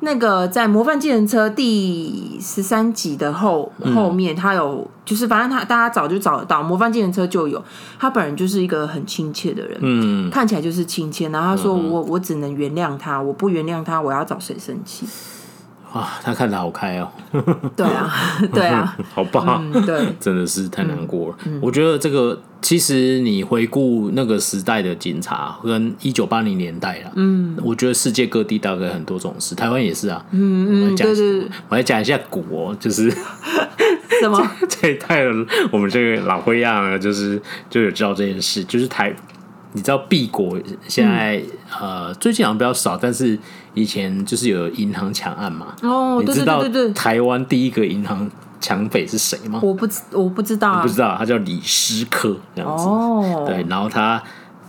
[0.00, 7.62] 那个在《模范计程车》第十三集的后后面，他有就是反正他大家早就找得到，《模范计程车》就有。
[7.98, 15.06] 他本人就是一个很亲切的人，嗯，看起来就是亲切，然后他说我：“我我只能原谅他，我不原谅他，我要找谁生气？”
[15.96, 17.10] 啊，他看的好开哦！
[17.76, 18.12] 对啊，
[18.52, 21.36] 对啊， 好吧，嗯、对，真的是太难过了。
[21.46, 30.24] 嗯、我觉得这个其实你回顾那个时代的警察，跟一九八零年代啊，嗯，我觉得世界各地大概很多种事，台湾也是啊。
[30.30, 33.10] 嗯嗯，就是我来讲一下古哦，就是
[34.20, 35.30] 什么这一代的
[35.70, 39.14] 我们这个老灰样啊，就是就有知道这件事，就是台。
[39.76, 40.58] 你知道毕国
[40.88, 41.46] 现在、嗯、
[41.78, 43.38] 呃最近好像比较少，但是
[43.74, 45.76] 以前就是有银行抢案嘛。
[45.82, 49.60] 哦，你知道台湾第一个银行抢匪是谁吗？
[49.62, 52.84] 我不知我不知道、啊，不知道，他叫李师科这样子。
[52.84, 54.20] 哦，对，然后他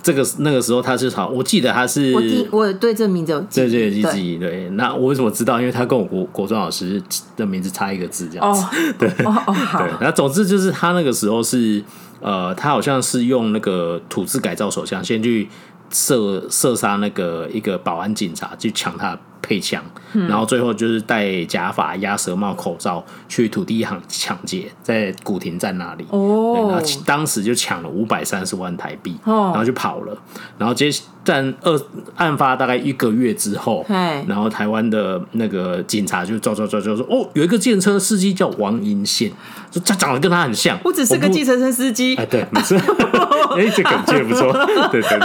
[0.04, 4.70] 这个那个时候他是好，我记得他是我第我对这名字有记对对记忆对。
[4.72, 5.58] 那我为什么知道？
[5.58, 7.02] 因为他跟我国国中老师
[7.38, 8.62] 的名字差一个字这样子。
[8.62, 9.80] 哦，对哦哦好。
[9.80, 11.82] 对，那总之就是他那个时候是。
[12.20, 15.48] 呃，他好像是用那个土制改造手枪，先去
[15.92, 19.18] 射射杀那个一个保安警察，去抢他
[19.48, 19.82] 配枪，
[20.12, 26.06] 嗯、然后最后就是戴假发、鸭舌帽、口罩去土地行抢劫，在古亭站那里。
[26.10, 30.18] 哦，然后当时就抢了五百三十万台币，哦、然后就跑了。
[30.58, 30.90] 然后接
[31.24, 31.82] 但二
[32.16, 33.96] 案发大概一个月之后，嘿
[34.28, 39.32] 然后台湾的那个警察就抓抓抓抓说，哦，有一个计程车司机叫王银宪，
[39.72, 40.78] 说他长得跟他很像。
[40.84, 42.16] 我只是个计程车司机。
[42.16, 42.78] 哎，对，没错。
[43.58, 44.52] 哎，这感觉不错。
[44.92, 45.20] 对对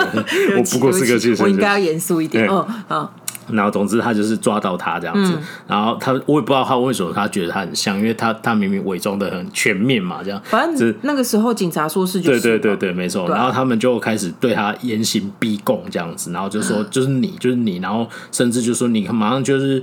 [0.47, 1.45] 对， 我不过是个计程车。
[1.45, 2.49] 我应该要严肃一点。
[2.49, 3.09] 嗯嗯。
[3.53, 5.33] 然后，总之他就是抓到他这样子。
[5.35, 10.41] 嗯、然后他，我也不知道他为什么他觉得他很像，因为他他明明伪装的很全面嘛，这样。
[10.45, 12.41] 反正那个时候警察说是就是。
[12.41, 13.27] 对对对对，没错。
[13.27, 19.83] 啊、然后他们就开始对他严刑逼供这样子，然后就说 就是你就是你，然后甚至就说你马上就是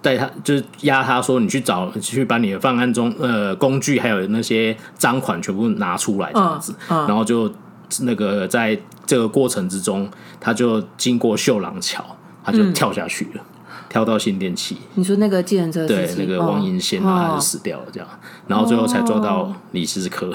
[0.00, 7.52] 带他就是压他说你去找去把你的犯案中呃工具还有那些赃款全部拿出来这样子，嗯嗯、然后就
[8.00, 10.08] 那个在这个过程之中，
[10.40, 12.15] 他就经过秀朗桥。
[12.46, 14.76] 他就跳下去了，嗯、跳到新电器。
[14.94, 18.14] 你说那个计程车司对那个王银宪，然后他就死掉了，这样，哦、
[18.46, 20.32] 然后最后才抓到李思科。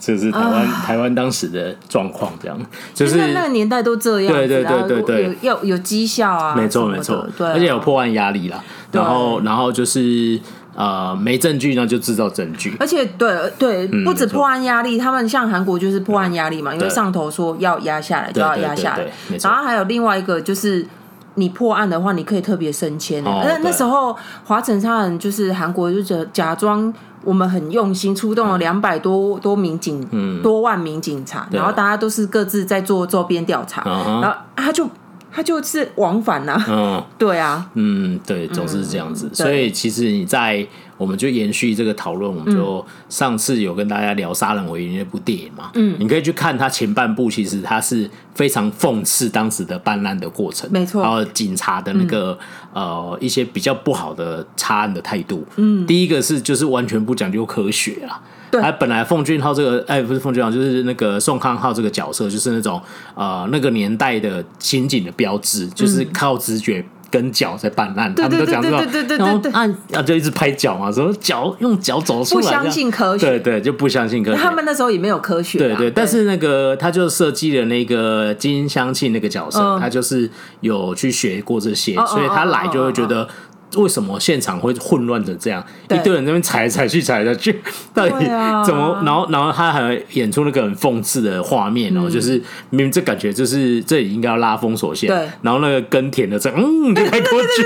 [0.00, 2.58] 这、哦、是台湾、啊、台湾当时的状况，这样。
[2.94, 8.64] 就是那个年代都这样，对对对对对，要有绩效啊，没错没错，对、啊，而且有破案压力啦。
[8.90, 10.40] 然后然后就是
[10.74, 19.06] 呃没证据呢就制造证据，而且对对，不止破案压力，嗯、他们像韩国就是破案压力嘛，嗯、因为上头说要压下来就要压下来，
[19.42, 20.86] 然后还有另外一个就是。
[21.34, 23.24] 你破案的话，你可以特别升迁。
[23.24, 26.92] 那、哦、那时候华城杀人就是韩国就假假装
[27.24, 34.86] 我们很用心，出动了两百多多名警，嗯、多万名警察，然后大家都是各自在做周边调查，嗯、然后他就。
[35.32, 39.30] 他就是往返呐，嗯， 对啊，嗯，对，总是这样子。
[39.32, 40.66] 所以其实你在，
[40.98, 52.38] 我们就延续这个讨论，我们就上次有跟大家聊《杀人为原》那部电影嘛，嗯，你可以去看它前半部，其实它是非常讽刺当时的办案的过程，没错，然后警察的那个
[52.74, 58.20] 呃一些比较不好的查案的态度，嗯，第一个是就是完全不讲究科学啊。
[58.52, 62.80] 对，他本来奉俊昊这个，哎，不是奉俊昊，就是那个宋康昊这个角色，就是那种
[63.16, 66.84] 呃那个年代的刑警的标志，就是靠直觉。
[67.12, 74.38] 跟脚在办案，他们都讲这种，然后按啊就一直拍脚嘛，什么脚用脚走出来，不相信科学，对对，就不相信科学。
[74.38, 75.90] 他们那时候也没有科学，对对。
[75.90, 80.30] 但是那个他就设计了那个金香庆那个角色，他就是
[80.62, 83.28] 有去学过这些，所以他来就会觉得。
[83.76, 85.64] 为什么现场会混乱成这样？
[85.90, 87.60] 一堆人在那边踩来踩去踩来去，
[87.94, 88.24] 到底
[88.64, 89.02] 怎么？
[89.04, 92.32] 然后，然后他还演出那个很讽刺的画面哦，就是
[92.70, 95.28] 明明这感觉就是这里应该要拉封锁线，对。
[95.42, 97.62] 然后那个耕田的在嗯，就开过去。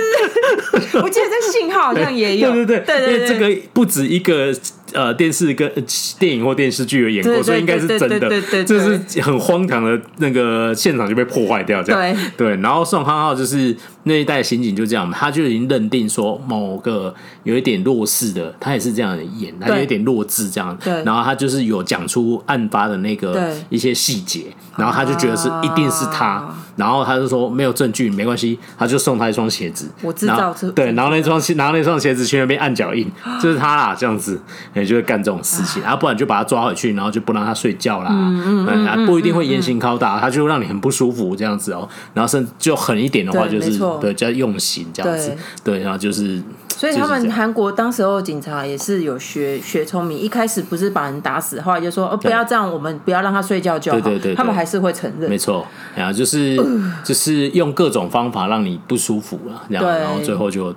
[1.03, 4.55] 我记得在信号好像也有，对对对，因为这个不止一个。
[4.93, 5.71] 呃，电视跟
[6.17, 8.21] 电影或电视剧有演过，所以应该是真的。
[8.21, 12.55] 对对这是很荒唐的那个现场就被破坏掉，这样对。
[12.55, 20.75] 对，然后宋康昊就是那一代刑警就这样，他就已经认定说某个有一点弱势的，他也是这样演，他有一点弱智这样。
[20.83, 21.03] 对。
[21.03, 24.45] 然后他就是有讲出案发的那个一些细节，
[24.77, 29.91] 然后他就觉得是一定是他，然后他就说没有证据没关系，他就送他一双鞋子。
[30.01, 34.41] 我知道这对，然后那双然后那双鞋子去那边按脚印，就是他啦，这样子。
[34.87, 38.09] 就会干这种事情，然后不然就把他抓回去，然后就不让他睡觉啦。
[38.13, 41.89] 嗯嗯，不一定会严刑拷打，他就让你很不舒服这样子哦。
[42.15, 45.37] 然后甚至就狠一点的话，就是对，叫用刑这样子。
[45.65, 46.41] 对，然后就是，
[46.77, 53.99] 所以他们韩国当时候警察也是有学学聪明，一开始不是把人打死，后来就说哦不要这样，我们不要让他睡觉就好。
[54.01, 55.31] 对对对，他们还是会承认。
[55.31, 56.57] 没错，然后就是
[57.03, 60.75] 就是用各种方法让你不舒服了，然后然后最后就。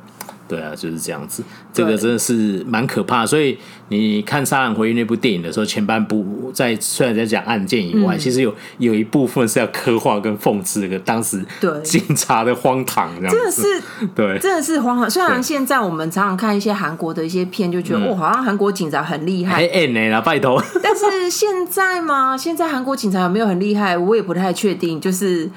[0.49, 3.23] 对啊，就是这样子，这个真的是蛮可怕。
[3.23, 3.55] 所以
[3.89, 11.45] 你看《杀人回忆》那部电影的时候，前半部在虽然在讲案件以外，其实有有一部分是要刻画跟讽刺这个当时
[11.83, 15.07] 警察的荒唐，这样真的是 对，真的是荒唐。
[15.07, 20.59] 虽然现在我们常常看一些韩国的一些片，就觉得哦，好像韩国警察很厉害，还 N 呢啦，拜托。
[20.81, 24.99] 但是现在嘛，现在韩国警察有没有很厉害，我也不太确定。
[24.99, 25.47] 就是。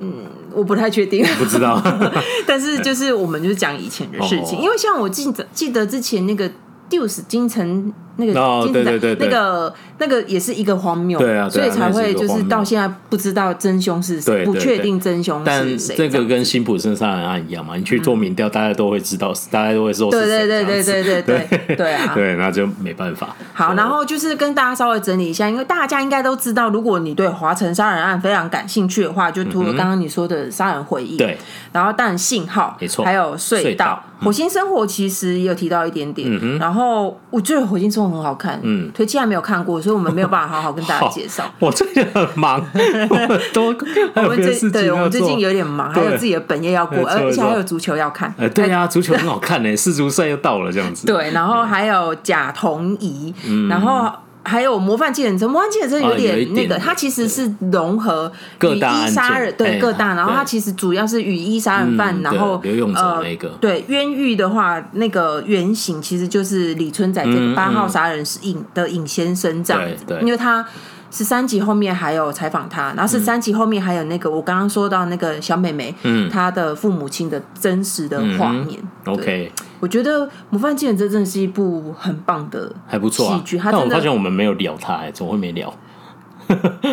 [0.00, 1.80] 嗯，我不太确定，不知道。
[2.46, 6.50] 但是就是我们就是讲以前的事情，因为像我记得记得之前那个
[6.90, 7.92] Deuce 京城。
[8.16, 15.94] 那个，对对对对，那个那个也是一个荒谬，对啊，所以才会就是到现在不知道真凶是谁，不确定真凶是谁。
[15.96, 21.76] 但这个跟辛普森杀人案一样嘛，你去做民调，大家都会知道，大家都会说对对对对对对对。
[21.76, 23.34] 对啊， 对，那就没办法。
[23.54, 31.38] 好，然后就是跟大家稍微整理一下，因为大家应该都知道，如果你对华城杀人案非常感兴趣的话，就除了刚刚你说的杀人回忆，对，
[31.72, 38.01] 然后但信号，没错，还有隧道，火星生活其实也有提到一点点，嗯，然后我觉得火星生。
[38.10, 41.44] 活很好看，嗯，推荐还没有看过，所以我们没有办法好好跟大家介绍。
[41.58, 42.64] 我最近很忙，
[43.52, 43.74] 都
[44.14, 48.34] 我们最对，我们最近有点忙，还有自己的本业要过，而且还有足球要看。
[48.38, 51.06] 哎，对呀，足球很好看呢，世足赛又到了，这样子。
[51.06, 53.34] 对，然后还有贾同怡，
[53.68, 54.10] 然后。
[54.44, 70.66] 还有模范计程车，模范计程车有点那个，它其实是融合雨衣杀人，对各大，然后它其实主要是雨衣杀人犯，然后刘勇哲那个，对冤狱的话，那个原型其实就是李春仔这个八号杀人是尹的尹先生这样子，因为他
[71.12, 79.52] 十三集后面还有采访他，然后十三集后面还有那个我刚刚说到那个小美眉，嗯，她的父母亲的真实的画面，OK。
[79.78, 83.60] 我觉得《模范情人》这》真的是一部很棒的还不错戏剧。
[83.62, 85.72] 但我发现我们没有聊他，哎，怎么会没聊？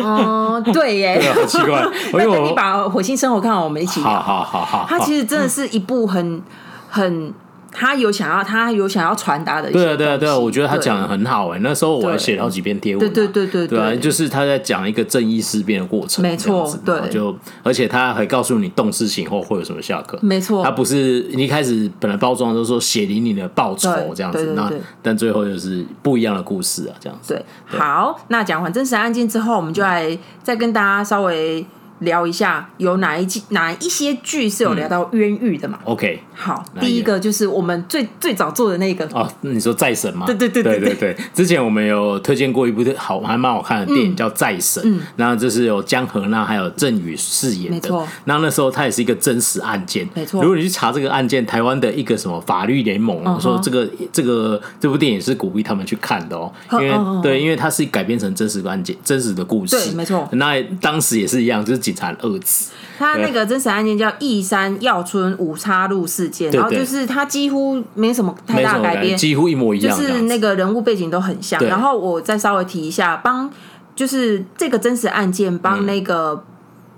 [0.02, 1.82] 哦，对耶， 好奇怪。
[2.12, 4.10] 那等你把《火星生活》看完，我们一起聊。
[4.10, 4.86] 好好好好。
[4.86, 6.42] 它其实真的是一部很
[6.90, 7.32] 很。
[7.72, 9.70] 他有想要，他有想要传达的。
[9.70, 11.58] 对啊，对啊，对啊，我觉得他讲的很好哎。
[11.62, 13.00] 那时候我还写了好几篇贴文。
[13.00, 16.22] 对对对对对啊，就是他在讲一个正义思辨的过程。
[16.22, 17.08] 没错，对。
[17.08, 20.18] 就而且他还告诉你动事情后会有什么下课。
[20.22, 20.64] 没错。
[20.64, 24.70] 他不是一开始本来包装都说血淋淋的报仇这样子，那
[25.02, 27.34] 但最后就是不一样的故事啊，这样子。
[27.34, 31.64] 对，好，那讲完真实案件之后，我们就来再跟大家稍微。
[32.00, 40.24] 聊一下有哪一季哪一些剧是有聊到冤狱的嘛？OK，好，第一个就是我们最最早做的那个哦，你说再审吗？
[40.26, 41.16] 对对对对对对。
[41.34, 48.08] 之前我们有推荐过一部好还蛮好看的电影叫《再审》，嗯，然后这是有江河娜还有郑宇饰演的，没错。
[48.24, 50.42] 然后那时候它也是一个真实案件，没错。
[50.42, 60.26] 如果你去查这个案件，台湾的一个什么法律联盟说这个这个这部电影是鼓励他们去看的哦，因为对，因为它是改编成真实的案件，真实的故事，对，没错。
[60.32, 61.89] 那当时也是一样，就是。
[61.90, 71.60] 警察二次，他那个真实案件叫义山药村五叉路事件，然后就是他几乎没什么太大改变，几乎一模一样，就是那个人物背景都很像。
[71.64, 73.50] 然后我再稍微提一下，帮
[73.96, 76.44] 就是这个真实案件帮那个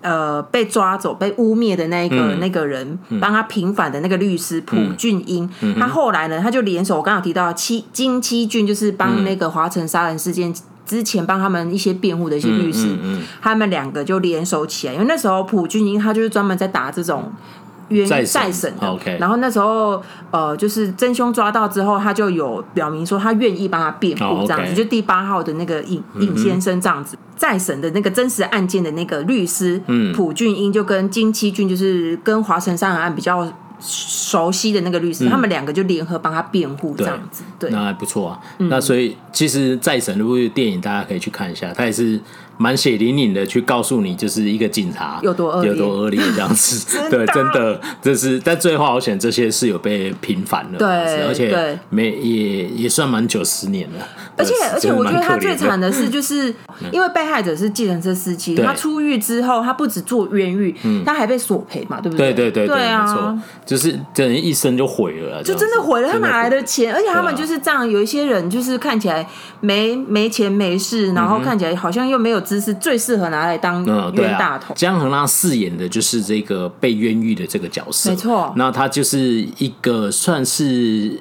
[0.03, 10.53] 呃被抓走、被污蔑的那个、嗯、那个人，帮他平反的那个律师朴俊英，嗯、他后来呢，他就联手，我刚刚有提到七金七俊，就是帮那个华城杀人事件
[10.85, 17.33] 之前帮他们一些辩护的一些律师，嗯嗯嗯、他们两个就联手起来，因为那时候朴俊英他就是专门在打这种。
[17.89, 19.19] 冤再审的，okay.
[19.19, 24.63] 然后那时候呃，就是真凶抓到之后，他就有表明说他愿意帮他辩护，这样子。
[24.63, 24.75] Oh, okay.
[24.75, 33.47] 就第八号的那个尹尹先生这样子，再审的那个真实案件的那个律师，嗯，朴俊英就跟金七俊，就是跟华城杀人案比较
[33.83, 37.43] 熟悉的那个律师，嗯、他们两个就联合帮他辩护，这样子。
[37.59, 38.41] 对，那还不错啊。
[38.59, 42.21] 嗯、那所以其实再审这部电影，大家可以去看一下，他也是。
[42.59, 46.87] 蛮血淋淋的去告诉你，就是一个警察有多恶劣，有多恶劣这样子。
[47.11, 50.79] 对，真的，这是但最后好险，这些是有被平反了。
[50.79, 50.89] 对，
[51.27, 54.07] 而且没也也算蛮九十年了。
[54.37, 56.55] 而且而且，我觉得他最惨的是，就是
[56.91, 62.33] 因为被害者是计程车司机，他出狱之后，他不止坐冤狱，他还被索赔嘛，对不对？
[62.33, 66.11] 对对对对啊，就是等于一生就毁了，就真的毁了。
[66.11, 66.95] 他哪来的钱？
[66.95, 69.27] 而且他们就是这样，有一些人就是看起来
[69.61, 72.42] 没没钱没事，然后看起来好像又没有。
[72.43, 74.75] 姿势最适合拿来当冤大头。
[74.75, 78.53] 姜恒拉饰演的就是这个被冤狱的这个角色，没错。
[78.57, 81.19] 那他就是一个算是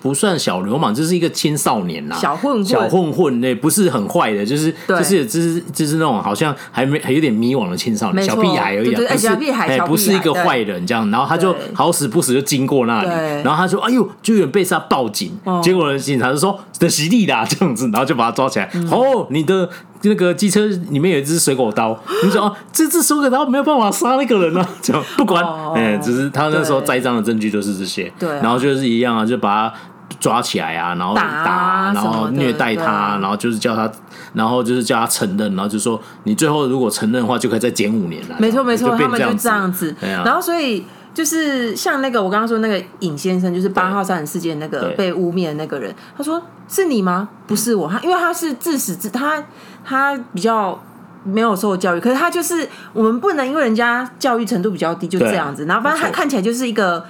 [0.00, 11.08] 不算小流氓，就是一个青少年啦，小混混，小混混，那不是很坏的，就是就是就是就是那种好像还没还有点迷惘的青少年，小屁孩而已，不是哎，不是一个坏人这样。
[11.10, 13.08] 然后他就好死不死就经过那里，
[13.42, 15.32] 然后他说：“哎呦！”就有人被他报警，
[15.62, 18.70] 结果警察就说：“的洗地啦这样子。”然后就把他抓起来。
[18.90, 19.68] 哦，你的。
[20.02, 24.66] 那个机车里面有一只水果刀， 你说哦，这只水果刀没有办法杀那个人呢？
[24.82, 29.74] 就不管，哎，只是他那时候栽赃的证据就是这些，对，然后就是一样啊，就把他
[30.20, 33.90] 抓起来啊，然后打，然后虐待他，然后就是叫他，
[34.34, 38.36] 然后就是叫他承认，然后就说你最后如果承认的话，就可以再减五年了。
[38.38, 40.22] 没错没错，他们就这样子，啊。
[40.24, 40.84] 然后所以。
[41.14, 47.28] 就是像那个我刚刚说那个尹先生，就是八号杀人事件那个被污蔑的那个人，他说是你吗？
[47.46, 49.42] 不是我，他因为他是自始至他
[49.84, 50.82] 他比较
[51.24, 57.04] 没有受教育，可是他就是我们不能因为人家教育程度比较低就这样子，然后反正他看起来就是一个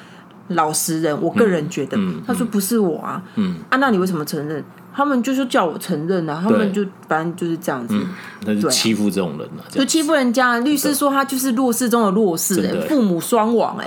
[0.48, 3.56] 老实人，我个人觉得，他说不是我啊，嗯。
[3.70, 4.62] 啊，那你为什么承认？
[4.94, 7.94] 他们就是叫我承认啊，他们就反正就是这样子，
[8.44, 10.58] 那就欺负这种人啊，就欺负人家。
[10.58, 13.86] 律师说他就是弱势中的弱势，哎，父母双亡，哎，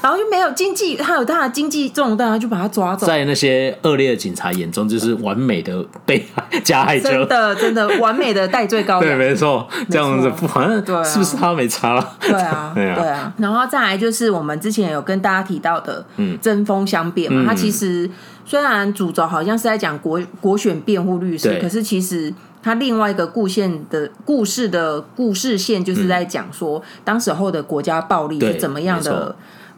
[0.00, 3.06] 然后就没有经济，他有他的经济重担，他就把他抓走。
[3.06, 6.24] 在那些恶劣的警察眼中，就是完美的被
[6.62, 9.00] 加害者，真的真的完美的戴罪羔羊。
[9.02, 12.12] 对，没错，这样子不反正是不是他没差了？
[12.20, 13.32] 对啊，对啊。
[13.38, 18.08] 然后再来就是我们之前有跟大家提到的，嗯，针锋相辩嘛，他其实。
[18.44, 29.34] 虽然主轴好像是在讲国国选辩护律师，可是其实他另外一个故线的故事的故事线就是在讲说，当时候的国家暴力是怎么样的。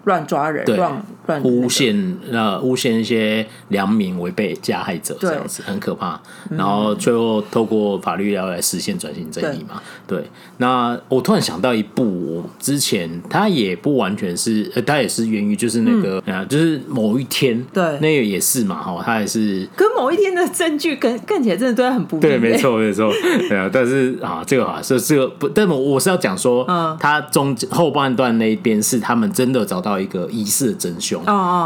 [0.06, 6.20] 乱抓人，乱乱诬陷，呃，诬陷一些良民违背加害者，这样子很可怕。
[6.48, 9.82] 然后最后透过法律要来实现转型正义嘛。
[10.06, 10.22] 对，
[10.58, 19.68] 那我突然想到一部，之前他也不完全是，呃，他也是源于就是那个啊，就是某一天，对，那个也是嘛，哈，他也是。
[19.74, 23.10] 可某一天的证据跟看起来真的都很不对，没错 没错，
[23.48, 23.68] 对啊。
[23.72, 29.95] 但是啊，这个啊这这个不，但我我是要讲说，嗯，他中后半段那一边是他们真的找到。
[29.98, 31.20] 一个疑似的真凶，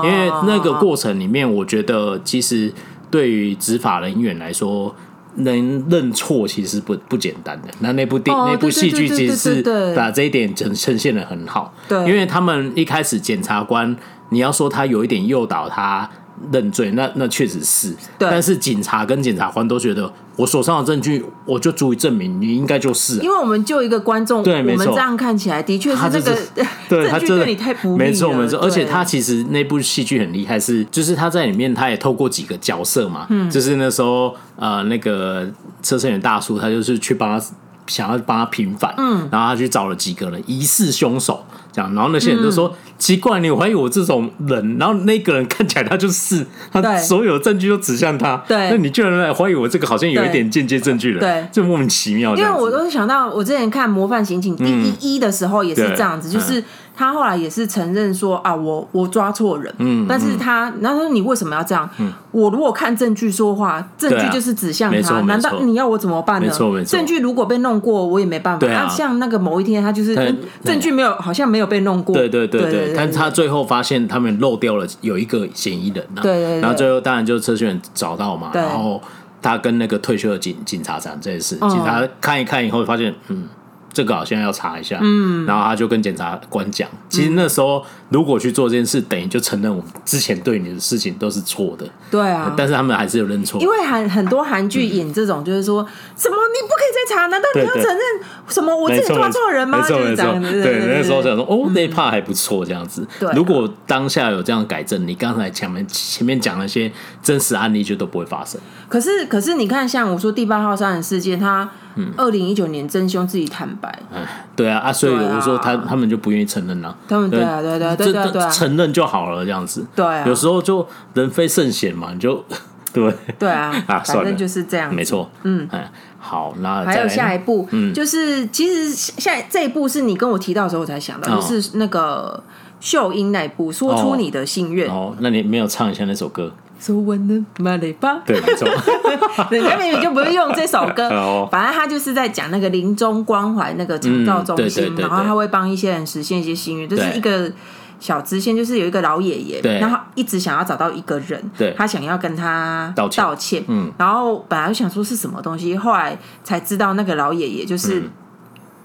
[0.04, 2.72] 因为那个过程里面，我觉得其实
[3.10, 4.94] 对于执法人员来说，
[5.36, 7.68] 能认错其实不不简单的。
[7.80, 13.96] 那那部电那部戏剧其实是把这一点呈呈现的很好，对，因为他们一开始检察官，
[14.30, 16.08] 你要说他有一点诱导他。
[16.52, 23.18] 认罪，那那确实是，但是警察跟检察官都觉得，我手上的证据，我就足以证明你应该就是。
[23.20, 26.36] 因为我们就一个观众，对，没错，我们这样看起来的确是这个
[26.88, 27.96] 对 证据对你太不。
[27.96, 35.46] 没错没错，而且他其实那部戏剧很厉害是，是就是他在里面他也透过几个角色嘛，嗯，就是那时候呃那个
[35.82, 37.46] 车胜元大叔，他就是去帮他
[37.90, 41.44] 想要帮他平反，嗯，然后他去找了几个人疑似凶手。
[41.72, 44.76] 这样，然后那些人就说：“嗯、奇怪，你怀疑我这种人？
[44.76, 48.36] 然后那个人看起来他就是他，所有证据都指向他。
[48.48, 51.20] 对，那你居然来怀疑我这个好像有一点间接证据了？
[51.20, 52.34] 对，就莫名其妙。
[52.34, 56.64] 因为我都是想到我之前看《模范刑警》第一一的时候也是这样子，嗯、就是。”
[57.00, 61.88] 他后来也是承认说啊，我我抓错人，嗯，但是他，然后他说你为什么要这样？
[61.98, 66.46] 嗯，我如果看证据说话，证据就是指向他，难道你要我怎么办呢？
[66.46, 68.60] 没错没错，证据如果被弄过，我也没办法。
[68.60, 70.14] 对啊，像那个某一天，他就是
[70.62, 72.14] 证据没有，好像没有被弄过。
[72.14, 79.00] 对对对对，但他最后发现他们漏掉了有一个嫌疑人，对对，然后最后当然就是车炫找到嘛，然后
[79.40, 83.48] 他跟那个退休的警警察长这件事，警察看一看以后发现，嗯。
[83.92, 84.98] 这个好像要查一下。
[85.00, 91.86] 嗯，然后他就跟检察官讲，其实那时候如果去做这件事，等于就承认我们之前对你的事情都是错的。
[92.10, 93.60] 对啊，但是他们还是有认错。
[93.60, 95.86] 因为韩很多韩剧演这种，就是说
[96.16, 98.00] 什么你不可以再查，难道你要承认
[98.48, 99.78] 什么我自己抓错人吗？
[99.78, 100.24] 没错没错，
[100.62, 103.06] 对，那时候想说哦，那一 part 还不错，这样子。
[103.34, 106.90] 如果当下有这样改正，你刚才前面前面讲那些
[107.22, 108.60] 真实案例就都不会发生。
[108.88, 111.68] 可是可是你看，像我说第八号杀人事件，他
[112.16, 113.88] 二零一九年真凶自己坦白。
[114.14, 116.96] 哎，对啊啊，所以我说他他们就不愿意承认了。
[117.08, 119.86] 他们对啊对对对对对，承认就好了这样子。
[119.94, 122.44] 对，有时候就人非圣贤嘛，你就
[122.92, 124.92] 对对啊啊，反正就是这样。
[124.94, 132.42] 没错，嗯，哎，好，那还有下一步，就是其实下这一步是你跟我提到的时候我才想到，就是那个
[132.80, 134.90] 秀英那一部，说出你的心愿。
[134.90, 136.52] 哦，那你没有唱一下那首歌？
[136.80, 138.14] 说完了，马雷巴。
[138.24, 138.66] 对，没错。
[139.52, 141.08] 人家明明就不是用这首歌，
[141.52, 147.52] 反正他就是在讲那个临终关怀那个长照中心，然后他会帮一些人实现一些心愿，就是一个
[147.98, 151.38] 小支线，就是有一个老爷爷，然后一直想要找到一个人，
[151.76, 158.02] 他想要跟他道歉，嗯，然后本来想说是什么东西，后来才知道那个老爷爷就是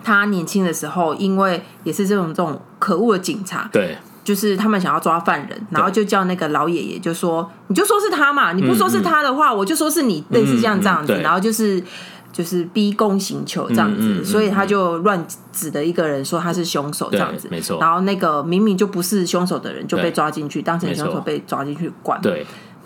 [0.04, 3.98] 他年轻的时候，因为也是这种这种可恶的警察，对。
[4.26, 11.82] 就是他们想要抓犯人，然后就叫那个老爷爷就说：“你就说是他嘛，你不说是他的话，我就说是你，类似这样这样子。”然后就是
[12.34, 15.24] 就是逼供刑求这样子，所以他就乱
[15.54, 17.80] 指的一个人说他是凶手这样子，没错。
[17.80, 22.20] 然后那个明明就不是凶手的人就被抓进去，当成凶手被抓进去关。
[22.22, 22.46] 对。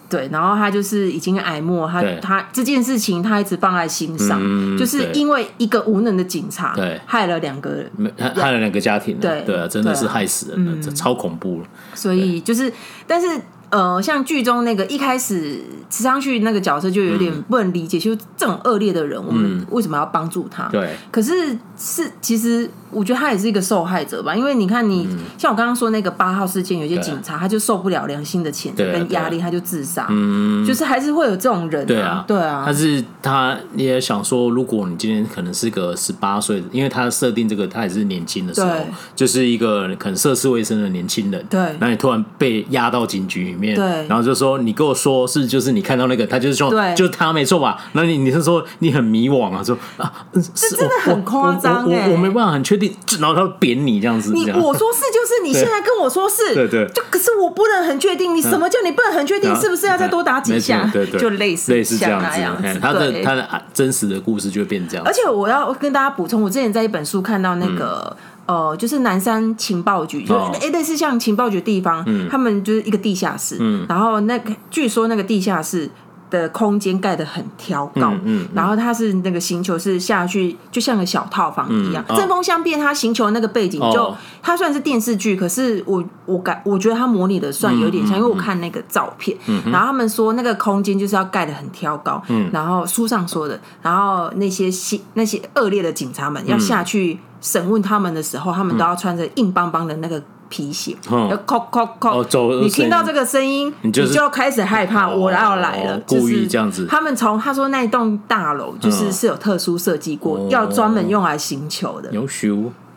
[0.09, 4.41] 对，然后他就是已经挨没，他他这件事情他一直放在心上，
[4.77, 7.91] 就是因为一个无能的警察，对，害了两个人，
[8.35, 11.67] 害了两个家庭，对对啊，真的是害死人了，这超恐怖了。
[11.93, 12.73] 所以就是，
[13.05, 13.27] 但是。
[13.71, 20.67] 呃，像剧中那个一开始池昌旭那个角色就有点不能理解，就这种恶劣的人，我们为什么要帮助他？
[20.69, 20.89] 对。
[21.11, 30.07] 可是是其实我觉得他也是一个受害者吧，因为你看你像我刚刚说那个八号事件，有些警察他就受不了良心的谴责跟压力，他就自杀。
[30.09, 30.65] 嗯。
[30.65, 31.85] 就是还是会有这种人。
[31.85, 32.63] 对啊，对啊。
[32.65, 38.71] 但是他你也想说，如果你今天可能是个十八岁，因为他设定这个他也是年轻的时候，
[39.15, 41.45] 就是一个可能涉世未深的年轻人。
[41.49, 41.59] 对。
[41.79, 43.75] 那你突然被押到警局里面。
[43.75, 47.79] 对，然后就说你跟我说是就是你看到那个他就是说对，就是他没错吧？
[47.93, 49.63] 那你你是说你很迷惘啊？
[49.63, 54.31] 说啊，这真的很夸张哎，我没办法很确定，然后他扁你这样子。
[54.33, 59.53] 你我说是就是你现在跟我说是，对对，就可是我不能很确定，你什么叫你不能很确定？
[59.59, 60.89] 是不是要再多打几下？
[60.91, 62.79] 对对，就类似类似这样子。
[62.81, 65.05] 他的他的真实的故事就会变这样。
[65.05, 68.15] 而且我要跟大家补充，我之前在一本书看到那个。
[68.49, 75.87] 呃，就是南山情报局，就哎，类似像情报局的地方，嗯他们就是一个地下室，嗯然后那个据说那个地下室
[76.29, 89.37] 的空间盖得很挑高，嗯然后它是那个星球是下去就像个小套房一样，针锋相对，它星球那个背景就它算是电视剧，可是我我感我觉得它模拟的算有点像，因为我看那个照片，
[89.71, 92.21] 然后他们说那个空间就是要盖得很挑高，
[92.51, 94.69] 然后书上说的，然后那些
[95.13, 97.19] 那些恶劣的警察们要下去。
[97.41, 102.23] 审问他们的时候，他们都要穿着硬邦邦的那个皮鞋，要扣扣扣。
[102.61, 105.99] 你听到这个声音，你就开始害怕，我要来了。
[106.07, 106.85] 故意这样子。
[106.89, 112.09] 他们从他说那一栋大楼就是是有特殊设计过，要专门用来行球的。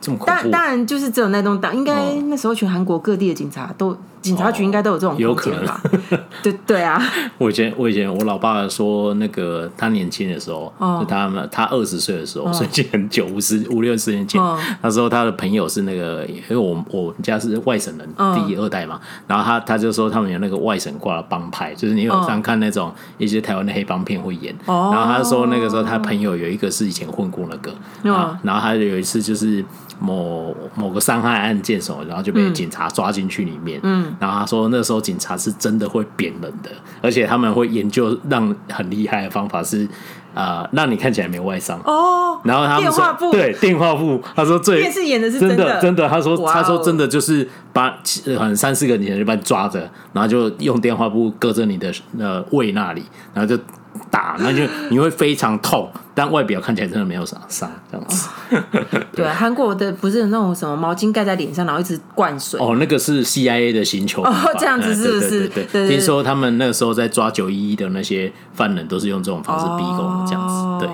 [0.03, 0.27] 这么恐怖？
[0.27, 3.97] 当当然就是只有那栋大，应该那时候全韩国各地的警察都。
[4.23, 5.83] 警察局应该都有这种有可能吧？
[6.45, 7.03] 对对啊！
[7.39, 14.41] 我以前我以前我老爸说，那个他年轻的时候，就他们他二十岁的时候，所以很久，五十五六十年前。
[14.81, 18.09] 他说他的朋友是那个，因为我我们家是外省人，
[18.47, 19.01] 第二代嘛。
[19.27, 24.55] 然后他他就说他们有那个外省挂的帮派，就是你有常看那种一些台湾的黑帮片会演。
[24.65, 27.75] 然后他说那个时候他朋友有一个是以前混过那个，
[28.45, 29.65] 然后他有一次就是
[29.99, 33.81] 某某个伤害案件什么，然后就被警察抓进去里面。
[33.83, 34.15] 嗯。
[34.19, 36.71] 然后他说，那时候警察是真的会扁人的，
[37.01, 39.85] 而且他们会研究让很厉害的方法是，
[40.35, 42.41] 啊、呃，让你看起来没外伤哦。
[42.45, 47.91] 然后他们说，对，电话簿，他说最电视演的是真的，真的，他说，他说真的就是把
[48.25, 49.81] 可能三四个女人就把你抓着，
[50.13, 53.03] 然后就用电话簿搁着你的呃胃那里，
[53.35, 53.63] 然后就。
[54.11, 58.29] 打，那就你会非常痛，但外表看起来真的没有啥伤，这样子。
[59.15, 62.59] 对，韩国的不是那种什么毛巾盖在脸上，然后一直灌水。
[62.61, 64.23] 哦，那个是 CIA 的星球。
[64.23, 65.49] 哦，这样子是不是？
[65.49, 65.89] 对对。
[65.89, 70.87] 听说他们那个时候在抓九一一的那些犯人，都是用这种方式逼供，这样子。
[70.87, 70.89] 对。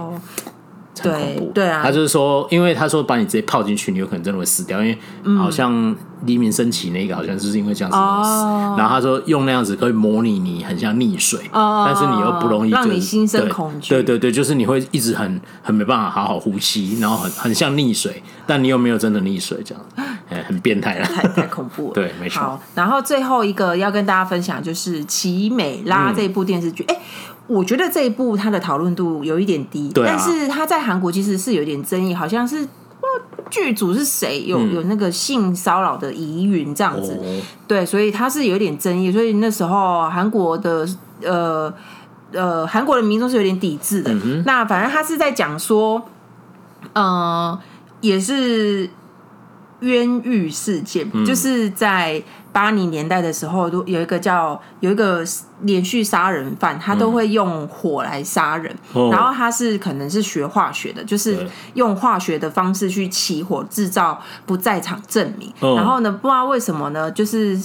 [1.03, 1.53] 很恐怖。
[1.55, 4.99] 对啊，他就是说，因为他说把你直接泡进去，你有可能真的会死掉，因为
[5.36, 5.94] 好像
[6.24, 8.03] 黎明升起那个好像就是因为这样子死。
[8.03, 13.94] 哦、然后他说用那样子可以模拟你很像溺水，哦、但是你又不容易让你心生恐惧。
[13.94, 20.18] 对对对，就是你会一直很很没办法好好呼吸，然后很很像溺水，但你又没有真的溺水，这样，哎，
[20.49, 21.94] 很变态了，太太恐怖了。
[21.94, 22.40] 对，没错。
[22.40, 27.34] 好，然后最后一个要跟大家分享就是《奇美拉》这一部电视剧，哎、嗯。
[27.49, 32.68] 我觉得这一部它的讨论度有一点低，但是它在韩国其实是有点争议，好像是
[33.49, 40.86] 剧组是谁有、嗯、有那个性骚扰的疑云这样子，哦、对，所以它是有点争议，所以那时候韩国的
[41.22, 41.72] 呃
[42.32, 44.12] 呃韩国的民众是有点抵制的。
[44.12, 46.03] 嗯、那反正他是在讲说，
[46.92, 47.59] 呃，
[48.03, 48.90] 也是
[49.81, 52.22] 冤狱事件，嗯、就是在。
[52.51, 55.22] 八零年代的时候，都有一个叫有一个
[55.61, 58.74] 连续杀人犯，他都会用火来杀人。
[58.95, 65.53] 嗯、然后他是可能是学化学的，就是用化学的方式去起火，制造不在场证明。
[65.61, 67.57] 嗯、然后呢，不知道为什么呢，就是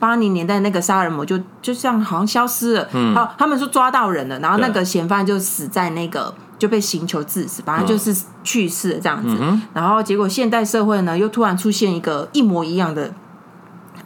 [0.00, 2.88] 八零年代那个杀人魔就就像好像消失了。
[2.92, 9.36] 嗯，好，他们说抓到人了，然后那个嫌犯就死在那个就被刑求致死，反正就是去世了这样子。
[9.40, 13.12] 嗯、然后结果现代社会呢，又突然出现一个一模一样的。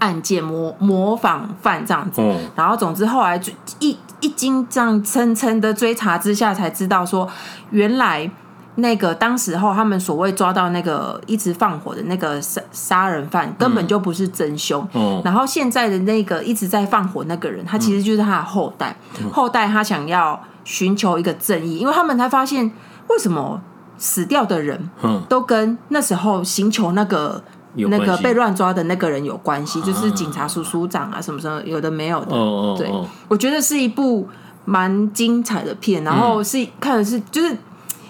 [0.01, 3.41] 案件模模仿犯这样子，嗯、然后总之后来
[3.79, 7.27] 一一经这样层层的追查之下，才知道说，
[7.71, 8.31] 原来
[8.77, 14.87] 那个当时候他们所谓抓到那个一直放火的那个杀杀人犯，根本就不是真凶。
[14.95, 18.97] 嗯、然后现在的那个一直在放火那个人，他其实就是他的后代。
[19.23, 22.71] 嗯、后代他想要寻求一个正义，因为他们才发现
[23.09, 23.61] 为什么
[23.99, 24.91] 死掉的人，
[25.29, 27.43] 都跟那时候寻求那个。
[27.77, 32.37] 那个被乱抓的那个人有关系，就是警察署署长啊，什么什么有的没有的。
[32.37, 32.89] 哦哦哦对，
[33.27, 34.29] 我觉得是一部
[34.65, 37.59] 蛮精彩的片，然后是看的是，就是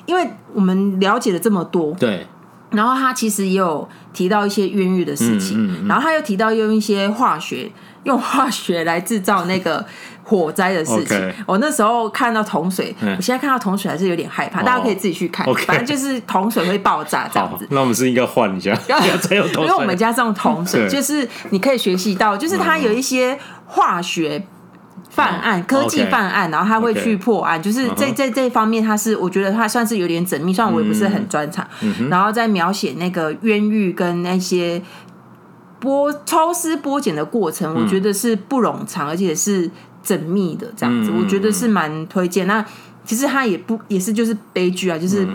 [0.06, 2.26] 因为我们了解了这么多，对。
[2.70, 7.70] 然后他其实也有提到一些冤狱的事情，嗯嗯嗯、然后他又提到用一些化学，
[8.02, 9.84] 用化学来制造那个。
[10.26, 14.62] 火灾的事情，我那时候看到桶水，我现在看到桶水还是有点害怕。
[14.62, 17.68] 大家可以自己去看，反正就是桶水会爆炸这样子。
[17.70, 24.42] 那我们是应该换一下， 因为我们家这种桶水， 就是你可以学习到，就是它有一些化学
[25.14, 31.66] 犯案、科技犯案，然后他会去破案，就是这这这方面，他是我觉得他算是有点缜密，虽然我也不是很专长，
[32.10, 34.82] 然后在描写那个冤狱跟那些
[35.80, 39.70] 剥抽丝剥茧的过程，我觉得是不冗长，而且是。
[40.06, 42.46] 缜密的这样子，我觉得是蛮推荐。
[42.46, 42.62] 那
[43.06, 45.26] 其实他也不也是就是悲剧啊，就是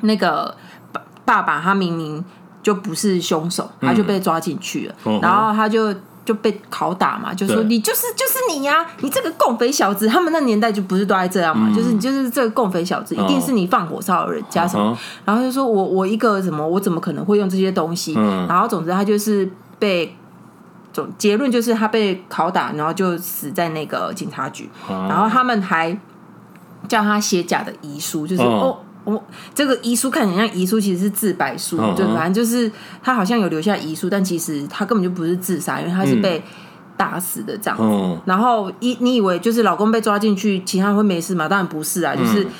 [0.00, 0.52] 那个
[0.90, 2.24] 爸爸爸他明明
[2.60, 5.94] 就不是凶手，他就被抓进去了，然后他就
[6.24, 10.08] 就被拷打嘛，就说你就是就是你呀，你这个共匪小子。
[10.08, 18.14] 他们那年代就不是都爱这样嘛，就是你就是这个共匪小子，一定是你放火烧人家什么，然后就说我我一个什么，我怎么可能会用这些东西？
[18.48, 20.14] 然后总之他就是被。
[20.92, 24.70] 总结论就是他被拷打，然后就死在那个警察局。
[24.88, 25.90] 啊、然后他们还
[26.86, 29.22] 叫他写假的遗书，就是哦，哦哦、
[29.54, 31.76] 这个遗书看起来像遗书，其实是自白书。
[31.78, 32.70] 啊、就反正就是
[33.02, 36.42] 他好像有留下遗书，但其实他根本就不是自杀，因为他是被
[36.96, 37.84] 打死的这样子。
[37.84, 41.48] 嗯、然后一你以为就是老公被抓进去，其他人会没事吗？
[41.48, 42.50] 当然不是啊，就是、嗯、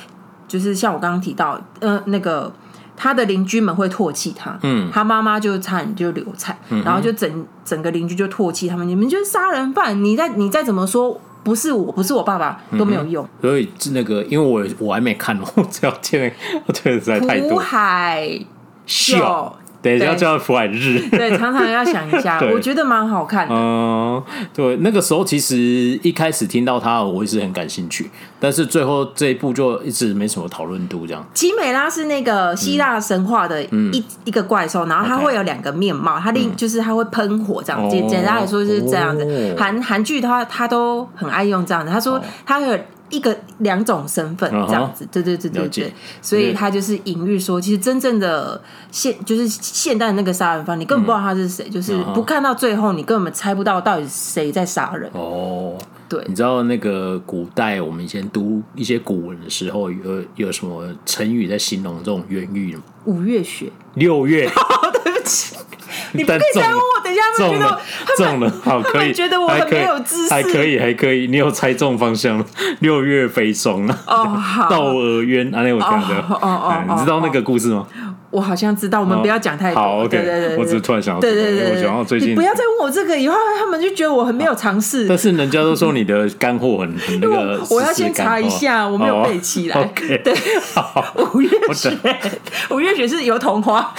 [0.47, 2.53] 就是像我刚刚提到，呃，那个。
[2.97, 13.29] 他的邻居们会唾弃他，嗯，他妈妈就差点就流产，嗯、然后就整整个邻居就唾弃他们，你们就是杀人犯，你再你再怎么说不是我不是我爸爸都没有用。
[13.41, 16.29] 所以那个，因为我我还没看，我只要听，
[16.67, 17.51] 我觉得实在太多。
[17.51, 18.41] 苦海
[18.87, 19.55] 秀。
[19.85, 20.99] 对，要叫福海日。
[21.13, 23.55] 对，常常要想一下，我觉得蛮好看的。
[23.55, 24.23] 嗯，
[24.55, 25.57] 对，那个时候其实
[26.03, 28.11] 一开始听到他，我也是很感兴趣，
[28.41, 31.07] 但是最后这一部就一直没什么讨论度。
[31.07, 37.91] 这样，奇美拉是那个希腊神话的一一个怪兽，然后它会有两个面貌，它另就是它会喷火这样。
[37.91, 39.55] 简简单来说就是这样子。
[39.59, 41.93] 韩韩剧它它都很爱用这样子。
[41.93, 42.79] 他说它有。
[43.11, 55.09] 一个两种身份这样子，对对对对对，所以他就是隐喻说，其实真正的现就是现代那个杀人犯，你根本不知道他是谁，就是不看到最后，你根本猜不到到底谁在杀人。
[55.13, 55.79] 哦，
[56.09, 62.83] 对，你知道那个古代我们以前读一些古文的时候，有有什么成语在形容这种冤狱吗？
[63.05, 64.51] 五月雪，六月。
[65.05, 65.57] 对不起。
[66.13, 67.81] 你不可以再问我，等一下他们觉得
[68.17, 72.45] 中了，好可以，觉得我很没有知识，还可以，还可以，你有猜中方向了。
[72.81, 77.87] 六月飞霜啊，窦娥冤，啊，那我讲的，哦哦，你知道那个故事吗？
[78.31, 79.81] 我好像知道，我们不要讲太多。
[79.81, 85.07] 好，OK，对对对，我只是突然想到，对对对，我想到最近，不要再问我这个，以后他们就觉得我很没有尝试。
[85.07, 89.85] 但是人家都说你的干货很很那个，我要先查一下，我没有背起来。
[90.25, 90.35] 对，
[91.33, 91.97] 五月雪，
[92.71, 93.95] 五月雪是油桐花。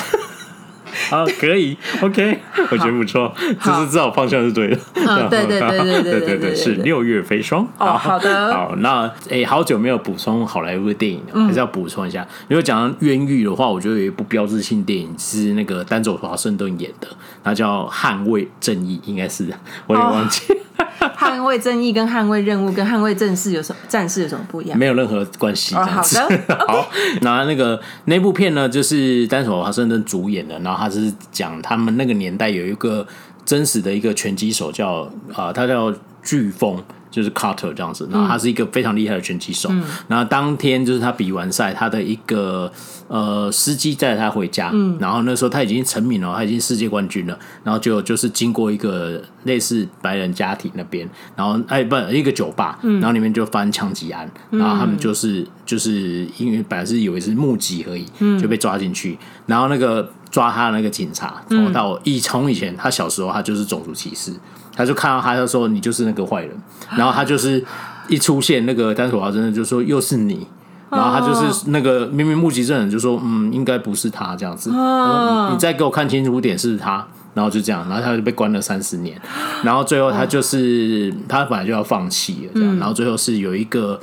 [1.10, 2.40] 好， 可以，OK，
[2.72, 3.32] 我觉得不错，
[3.64, 4.78] 就是知道方向是对的。
[5.30, 7.68] 对对对对对对对，是六月飞霜。
[7.78, 8.52] 哦，好的。
[8.54, 12.26] 好，那诶，好久没有补充好莱坞的电影了，还是要补充一下。
[12.48, 17.08] 如果讲到冤狱的话，我觉得有一部标志性电影是那个丹佐华盛顿演的，
[17.44, 19.48] 那叫《捍卫正义》，应该是
[19.88, 20.42] 我也忘记。
[21.18, 24.78] 捍卫正义跟捍卫任务跟捍卫正事有什么战士有什么不一样？
[24.78, 25.76] 没有任何关系。
[25.76, 26.90] 好的， 好。
[27.22, 33.06] 那那个那部片呢，就是丹佐华盛顿主演的，然后他是讲他们那个年代有一个
[33.46, 35.02] 真实的一个拳击手叫
[35.34, 35.92] 啊、呃，他叫
[36.24, 36.84] 飓风。
[37.16, 39.70] 就是 Carter 这样子，然后他是一个非常厉害的拳击手。
[39.72, 42.70] 嗯、然后当天就是他比完赛，他的一个
[43.08, 44.70] 呃司机载他回家。
[44.74, 47.40] 嗯、然后那时候他已经成名了，他已经世界冠军了。
[47.64, 54.30] 然后就就是经过一个类似白人家庭那边，然后哎不一个酒吧，嗯、然后里面就发生枪击案。
[54.50, 58.06] 然后他们就是就是因为本来是以为是目击而已，
[58.38, 59.18] 就被抓进去。
[59.46, 64.34] 然后那个抓他的那个警察，从到以从以前他小时候他就是种族歧视。
[64.76, 66.52] 他就看到他，就说你就是那个坏人，
[66.98, 67.64] 然后他就是
[68.10, 70.46] 一出现，那个丹佐华真的就说又是你，
[70.90, 79.18] 然后他就是那个明明目击证人就说嗯，应该不是他这样子，你再给我看清楚点是他，然后就这样，然后他就被关了三十年，
[79.64, 83.98] 然后最后他就是他本来就要放弃了这样，然后最后是有一个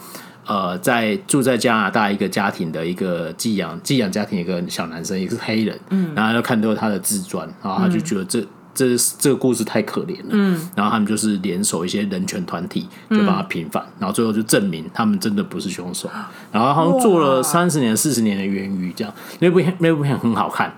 [0.46, 6.14] 呃在住在加拿大一个家庭的一个寄养寄养家庭一个小男生也是黑人，嗯。
[6.14, 8.42] 然后他就看到他的自传，然后他就觉得这。
[8.74, 16.08] 这这个故事太可怜了，嗯，然后他们就是联手一些人权团体，就把他平反，嗯、然后最后就证明他们真的不是凶手，
[16.50, 20.72] 然后他们做了三十年、四十年的冤狱，这样那部片那部片很好看。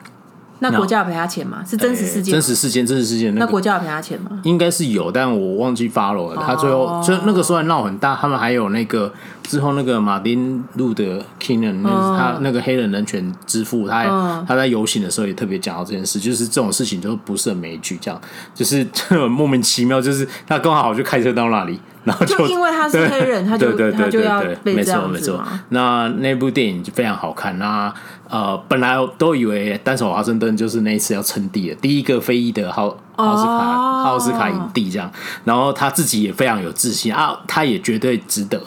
[0.70, 1.62] 那国家有赔他钱吗？
[1.68, 2.32] 是真实事件？
[2.32, 3.34] 真实事件，真实事件。
[3.34, 4.40] 那国家有赔他钱吗？
[4.44, 6.42] 应该是有，但我忘记 follow 了。
[6.44, 9.12] 他最后就那个虽然闹很大，他们还有那个
[9.42, 18.20] 之后那个马丁路德金的，那他那个黑人人权之父，他他在游行的时候也特别讲到这件事，就是这种事情都不是很枚举，这样
[18.54, 18.86] 就是
[19.28, 21.78] 莫名其妙，就是他刚好就开车到那里。
[22.07, 25.12] 然后就，就因为他是黑人，他就对对对对对，他就要被这样子嘛。
[25.12, 25.44] 没错没错。
[25.70, 27.59] 那那部电影就非常好看。
[27.59, 27.92] 那
[28.28, 35.11] 呃，本来都以为单手华盛顿就是那一次要称帝的第一个非裔的奥奥斯卡奥斯卡影帝这样。
[35.44, 38.61] 然后他自己也非常有自信啊，他也绝对值得。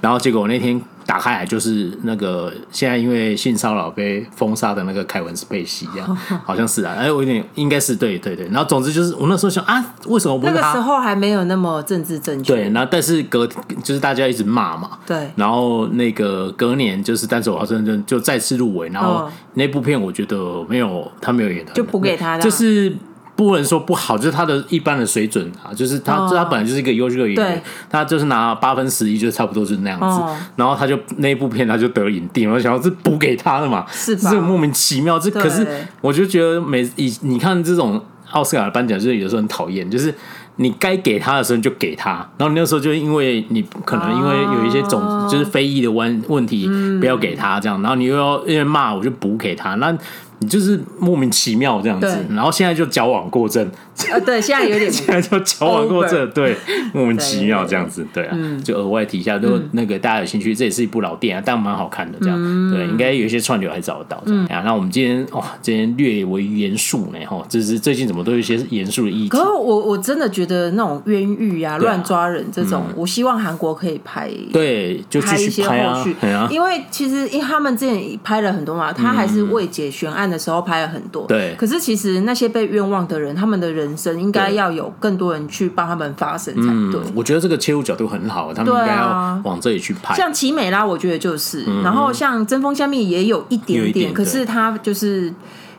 [0.00, 0.80] 然后结果我那天。
[1.10, 8.46] 打开来就是那个现在因为性骚扰被封杀的那个凯文斯佩西，一样好像是啊， 哎，我有点应该是对对对。
[8.46, 10.38] 然后总之就是我那时候想啊，为什么？
[10.44, 12.54] 那个时候还没有那么政治正确。
[12.54, 13.44] 对，然后但是隔
[13.82, 15.28] 就是大家一直骂嘛，对。
[15.34, 22.94] 然后那个隔年就是丹佐华盛顿就再次入围，然后那部片我觉得没有他没有演的，就补给他的，就是。
[23.40, 30.04] 不能说不好，就是他的一般的水准啊，就是他，哦、他本来就是一个优秀的演员，他就是拿八分十一，就差不多就是那样子。
[30.04, 34.30] 哦、然后他就那部片他就得影帝，我想要是补给他的嘛，是吧？
[34.30, 35.18] 这莫名其妙。
[35.18, 35.66] 这可是
[36.02, 40.14] 我就觉得每以你看这种奥斯卡的颁奖，就是有时候很讨厌，就是
[40.56, 46.68] 你该给他的时候就给他，然后你那时候就因为你可能因为有一些种、哦、就是非议的问问题，
[47.00, 49.96] 不要给他这样，然后你又要因为骂我就补给他那。
[50.40, 53.70] 你就是莫名其妙这样子，然后现在就矫枉过正。
[54.10, 56.56] 呃，对，现在有点， 现在就矫枉过正，对，
[56.94, 64.22] 莫名其妙这样子，对啊，就额外提一下，如果那个大家有兴趣，这也是一部老电影，但蛮好看的，这样，对，应该有一些串流还找得到。
[64.24, 69.28] 嗯，啊，那我们今天哇，今天略为严肃呢，哈，就是最近怎么都有一些严肃的议题。
[69.28, 76.16] 可是我我真的觉得那种冤狱啊、乱抓人这种，我希望韩国可以拍，对，就拍一些后续，
[76.48, 81.54] 因为其实因为他们之前拍了很多嘛，他还是未解悬案的时候拍了很多，对。
[81.58, 84.70] 可是其实那些被冤枉的人，他们的人生应该要。
[84.70, 87.00] 有更多人去帮他们发声才对。
[87.12, 90.14] 我觉得这个切入角度很好，他们应该要往这里去拍。
[90.14, 95.34] 像奇美拉，我觉得就是，然后像针锋相面也有一点点，可是他就是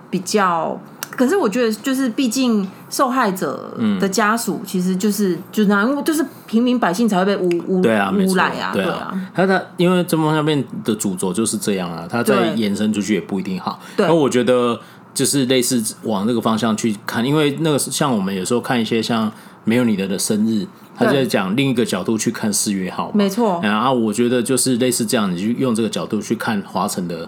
[0.10, 0.78] 比较，
[1.22, 9.14] 可是我觉得就是，毕竟受害者的家属其实就是就是那样，就是平民百姓才会被污污对啊诬赖啊，对啊。
[9.36, 13.80] 他他因为针锋相对的主轴就是这样啊，他再延伸出去也不一定好。
[13.96, 14.80] 对，而我觉得。
[15.14, 19.30] 就是类似往那个方向去看，因为那个像我们有时候看一些像
[19.66, 20.66] 没有你的的生日，
[20.96, 23.60] 他就在讲另一个角度去看四月号，没错。
[23.62, 27.28] 然后我觉得就是类似这样，你就用这个角度去看华晨的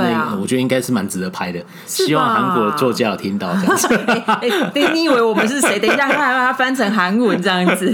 [0.00, 1.60] 对啊，我觉得应该是蛮值得拍的。
[1.86, 3.88] 希望韩国作家有听到这样子。
[4.26, 5.78] 哎、欸，你以为我们是谁？
[5.78, 7.92] 等一下，他还把它翻成韩文这样子。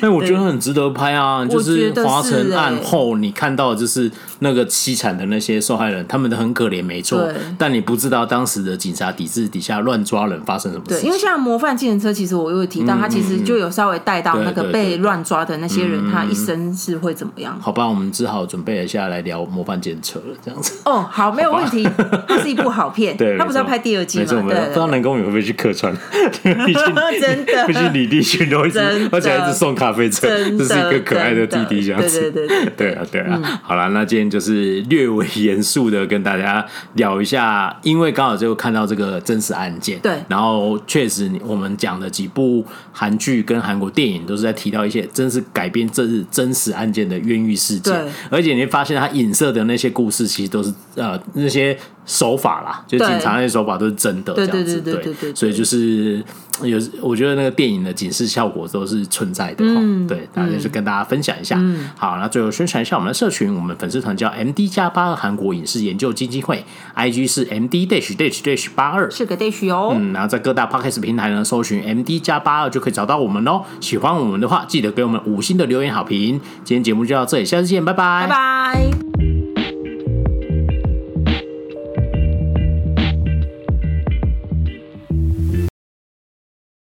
[0.00, 1.44] 那 我觉得很值得拍啊！
[1.44, 4.10] 就是华城案后，你看到的就是
[4.40, 7.28] 那个凄惨的那些受害人，他们都很可怜，没错。
[7.58, 11.00] 但你不知道当时的警察抵制底下乱抓人发生什么事。
[11.00, 17.58] 对，因为像模范计程车，其实我又提到，他其实就有稍微带到那个被乱抓的那些人，他一生是会怎么样？
[17.60, 20.80] 好吧，我们只好准备一下来聊模范计程车了，这样子。
[20.84, 21.88] 哦，好，没有问题。
[22.26, 24.24] 它是一部好片， 对，他不是要拍第二季吗？
[24.26, 25.94] 对，不知道南宫珉会不会去客串？
[26.42, 28.78] 真的，毕竟李帝勋都一直，
[29.12, 32.30] 而且一直送咖啡车，这是一个可爱的弟弟，这样子。
[32.30, 33.60] 对对对，对啊 对啊。
[33.62, 36.64] 好了，那今天就是略微严肃的跟大家
[36.94, 47.94] 聊一下，因为刚好就看到这个真实案件，对，然后确实我们讲的几部韩剧跟韩国电影都是在提到一些真实改编这是真实案件的冤狱事件，
[48.30, 51.76] 而且你会发现它影射的那些故事其实都是呃那些。
[52.06, 56.22] 手法啦，就警察那些手法都是真的，这样子，对，所以就是
[56.62, 61.56] 有，我觉得那个电影的警示效果都是存在的，嗯，对，大家就是跟大家分享一下。
[61.58, 66.62] 嗯好，那最后宣传一下我们的社群，我们粉丝团叫 M D 加八二韩国影视研究基金会
[66.92, 69.94] ，I G 是 M D dash dash dash 八二，是个 dash 哦。
[69.96, 73.62] 嗯，然后在各大 Podcast 平台呢，搜寻 M D 加八二就可以找到我们哦。
[73.80, 76.38] 喜欢我们的话，记得给我们五星的留言好评。
[76.64, 79.03] 今天节目就到这里，下次见，拜拜，拜拜。